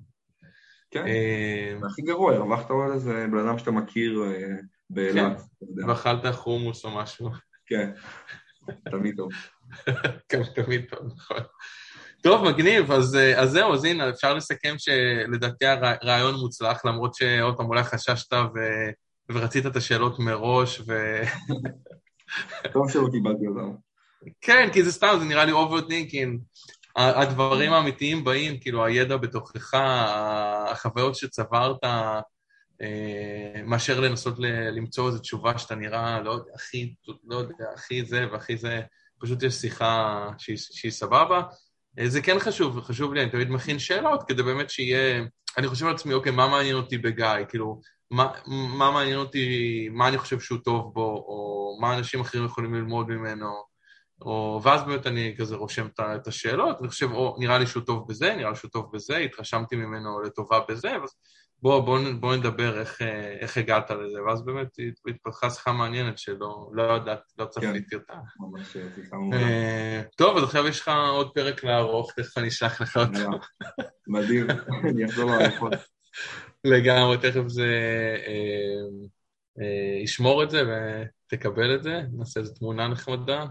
[0.92, 4.56] כן, אה, הכי גרוע, הרווחת על איזה בן אדם שאתה מכיר אה,
[4.90, 5.38] באילת.
[5.38, 7.30] כן, ואכלת חומוס או משהו.
[7.66, 7.92] כן,
[8.92, 9.30] תמיד טוב.
[10.30, 11.38] כן, תמיד טוב, נכון.
[12.22, 17.58] טוב, מגניב, אז, אה, אז זהו, אז הנה, אפשר לסכם שלדעתי הרעיון מוצלח, למרות שעוד
[17.58, 18.60] פעם אולי חששת ו...
[19.32, 21.22] ורצית את השאלות מראש, ו...
[22.74, 23.76] טוב שלא קיבלתי אותם.
[24.42, 26.38] כן, כי זה סתם, זה נראה לי overthinking.
[26.98, 29.74] הדברים האמיתיים באים, כאילו, הידע בתוכך,
[30.72, 31.84] החוויות שצברת,
[32.82, 34.40] אה, מאשר לנסות
[34.72, 36.96] למצוא איזו תשובה שאתה נראה, לא יודע, הכי,
[37.28, 38.82] לא יודע, הכי זה והכי זה,
[39.20, 41.42] פשוט יש שיחה שהיא, שהיא סבבה.
[42.00, 45.24] אה, זה כן חשוב, חשוב לי, אני תמיד מכין שאלות כדי באמת שיהיה...
[45.58, 47.46] אני חושב על עצמי, אוקיי, מה מעניין אותי בגיא?
[47.50, 47.82] כאילו,
[48.12, 52.74] מה, מה מעניין אותי, מה אני חושב שהוא טוב בו, או מה אנשים אחרים יכולים
[52.74, 53.64] ללמוד ממנו,
[54.22, 54.62] או...
[54.64, 58.36] ואז באמת אני כזה רושם את השאלות, ואני חושב, או, נראה לי שהוא טוב בזה,
[58.36, 61.16] נראה לי שהוא טוב בזה, התרשמתי ממנו לטובה בזה, ואז
[61.62, 63.02] בוא, בוא, בוא נדבר איך,
[63.40, 64.68] איך הגעת לזה, ואז באמת
[65.08, 67.50] התפתחה שיחה מעניינת שלא לא יודעת, לא כן.
[67.50, 68.14] צפיתי אותה.
[68.40, 72.98] ממש שיחה אה, טוב, אז עכשיו יש לך עוד פרק לערוך, תכף אני אשלח לך
[72.98, 73.38] אותו.
[74.08, 74.48] מדהים,
[74.90, 75.74] אני אחזור לערוכות.
[76.64, 77.68] לגמרי, תכף זה...
[78.28, 79.08] אה,
[79.62, 83.46] אה, ישמור את זה ותקבל את זה, נעשה איזו תמונה נחמדה.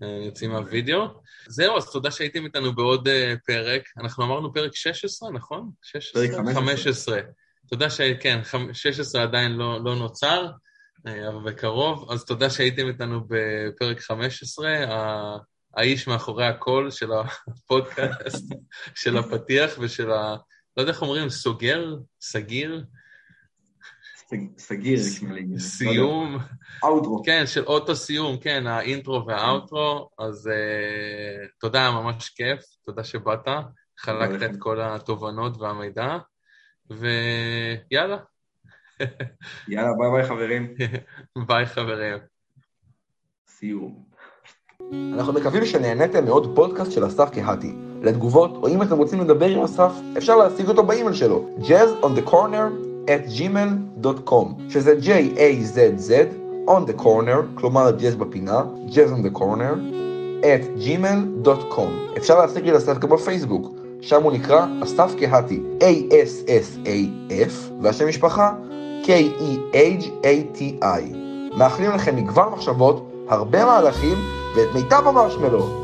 [0.00, 0.50] יוצאים.
[0.50, 1.06] מהווידאו.
[1.48, 3.08] זהו, אז תודה שהייתם איתנו בעוד
[3.46, 3.82] פרק.
[3.98, 5.70] אנחנו אמרנו פרק 16, נכון?
[5.82, 6.22] 16?
[6.22, 6.54] פרק 15.
[6.54, 7.20] 15.
[7.70, 8.40] תודה שכן,
[8.72, 10.46] 16 עדיין לא, לא נוצר,
[11.06, 12.12] אה, אבל בקרוב.
[12.12, 14.68] אז תודה שהייתם איתנו בפרק 15,
[15.76, 18.44] האיש מאחורי הקול של הפודקאסט,
[19.00, 20.36] של הפתיח ושל ה...
[20.76, 21.94] לא יודע איך אומרים, סוגר?
[22.20, 22.84] סגיר?
[24.58, 25.00] סגיר,
[25.30, 25.58] לי.
[25.58, 26.38] סיום.
[26.84, 27.22] outro.
[27.24, 30.08] כן, של אוטו סיום, כן, ה intro וה outro.
[30.18, 33.48] אז uh, תודה, ממש כיף, תודה שבאת,
[33.98, 36.18] חלקת את כל התובנות והמידע.
[36.90, 38.16] ויאללה.
[39.68, 40.74] יאללה, ביי ביי חברים.
[41.48, 42.18] ביי חברים.
[43.48, 44.04] סיום.
[45.14, 47.72] אנחנו מקווים שנהניתם מעוד פודקאסט של אסף קהתי.
[48.02, 52.18] לתגובות, או אם אתם רוצים לדבר עם אסף, אפשר להשיג אותו באימייל שלו, jazz on
[52.18, 56.10] the corner at gmail.com, שזה J-A-Z-Z,
[56.68, 59.74] on the corner, כלומר ג'אז בפינה, jazz on the corner,
[60.42, 62.16] at gmail.com.
[62.16, 67.52] אפשר להשיג את אסף גם בפייסבוק, שם הוא נקרא אסף קהתי, A-S-S-A-F,
[67.82, 68.52] והשם משפחה
[69.04, 71.02] K-E-H-A-T-I.
[71.56, 74.18] מאחלים לכם מגוון מחשבות, הרבה מהלכים
[74.56, 75.79] ואת מיטב המרשמלו.